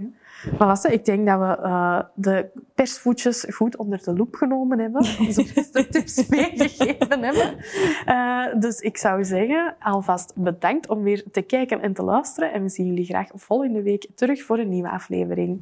Maar 0.57 0.67
Lasse, 0.67 0.93
ik 0.93 1.05
denk 1.05 1.27
dat 1.27 1.39
we 1.39 1.57
eh, 1.63 1.99
de 2.13 2.49
persvoetjes 2.75 3.45
goed 3.49 3.77
onder 3.77 4.03
de 4.03 4.13
loep 4.13 4.35
genomen 4.35 4.79
hebben. 4.79 5.01
Onze 5.27 5.51
beste 5.53 5.87
tips 5.87 6.27
meegegeven 6.27 7.23
hebben. 7.23 7.57
Eh, 8.05 8.59
dus 8.61 8.79
ik 8.79 8.97
zou 8.97 9.23
zeggen, 9.25 9.75
alvast 9.79 10.33
bedankt 10.35 10.89
om 10.89 11.03
weer 11.03 11.23
te 11.31 11.41
kijken 11.41 11.81
en 11.81 11.93
te 11.93 12.03
luisteren. 12.03 12.53
En 12.53 12.61
we 12.61 12.69
zien 12.69 12.85
jullie 12.85 13.05
graag 13.05 13.27
volgende 13.33 13.81
week 13.81 14.07
terug 14.15 14.43
voor 14.43 14.57
een 14.57 14.69
nieuwe 14.69 14.89
aflevering. 14.89 15.61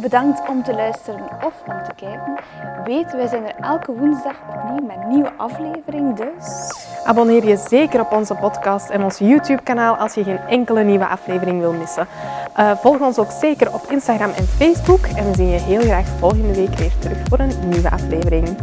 Bedankt 0.00 0.48
om 0.48 0.62
te 0.62 0.74
luisteren 0.74 1.44
of 1.44 1.62
om 1.66 1.82
te 1.82 1.94
kijken. 1.96 2.34
Weet, 2.84 3.12
wij 3.12 3.26
zijn 3.26 3.44
er 3.44 3.54
elke 3.54 3.92
woensdag 3.92 4.36
opnieuw 4.48 4.86
met 4.86 4.96
een 4.96 5.08
nieuwe 5.08 5.32
aflevering, 5.32 6.16
dus... 6.16 6.85
Abonneer 7.06 7.48
je 7.48 7.56
zeker 7.68 8.00
op 8.00 8.12
onze 8.12 8.34
podcast 8.34 8.88
en 8.88 9.02
ons 9.02 9.18
YouTube-kanaal 9.18 9.96
als 9.96 10.14
je 10.14 10.24
geen 10.24 10.38
enkele 10.48 10.84
nieuwe 10.84 11.06
aflevering 11.06 11.60
wil 11.60 11.72
missen. 11.72 12.06
Eh, 12.54 12.70
volg 12.76 13.00
ons 13.00 13.18
ook 13.18 13.30
zeker 13.30 13.74
op 13.74 13.86
Instagram 13.90 14.30
en 14.30 14.46
Facebook. 14.46 15.06
En 15.06 15.30
we 15.30 15.34
zien 15.34 15.48
je 15.48 15.60
heel 15.60 15.80
graag 15.80 16.06
volgende 16.18 16.54
week 16.54 16.74
weer 16.74 16.92
terug 16.98 17.18
voor 17.28 17.38
een 17.38 17.68
nieuwe 17.68 17.90
aflevering. 17.90 18.56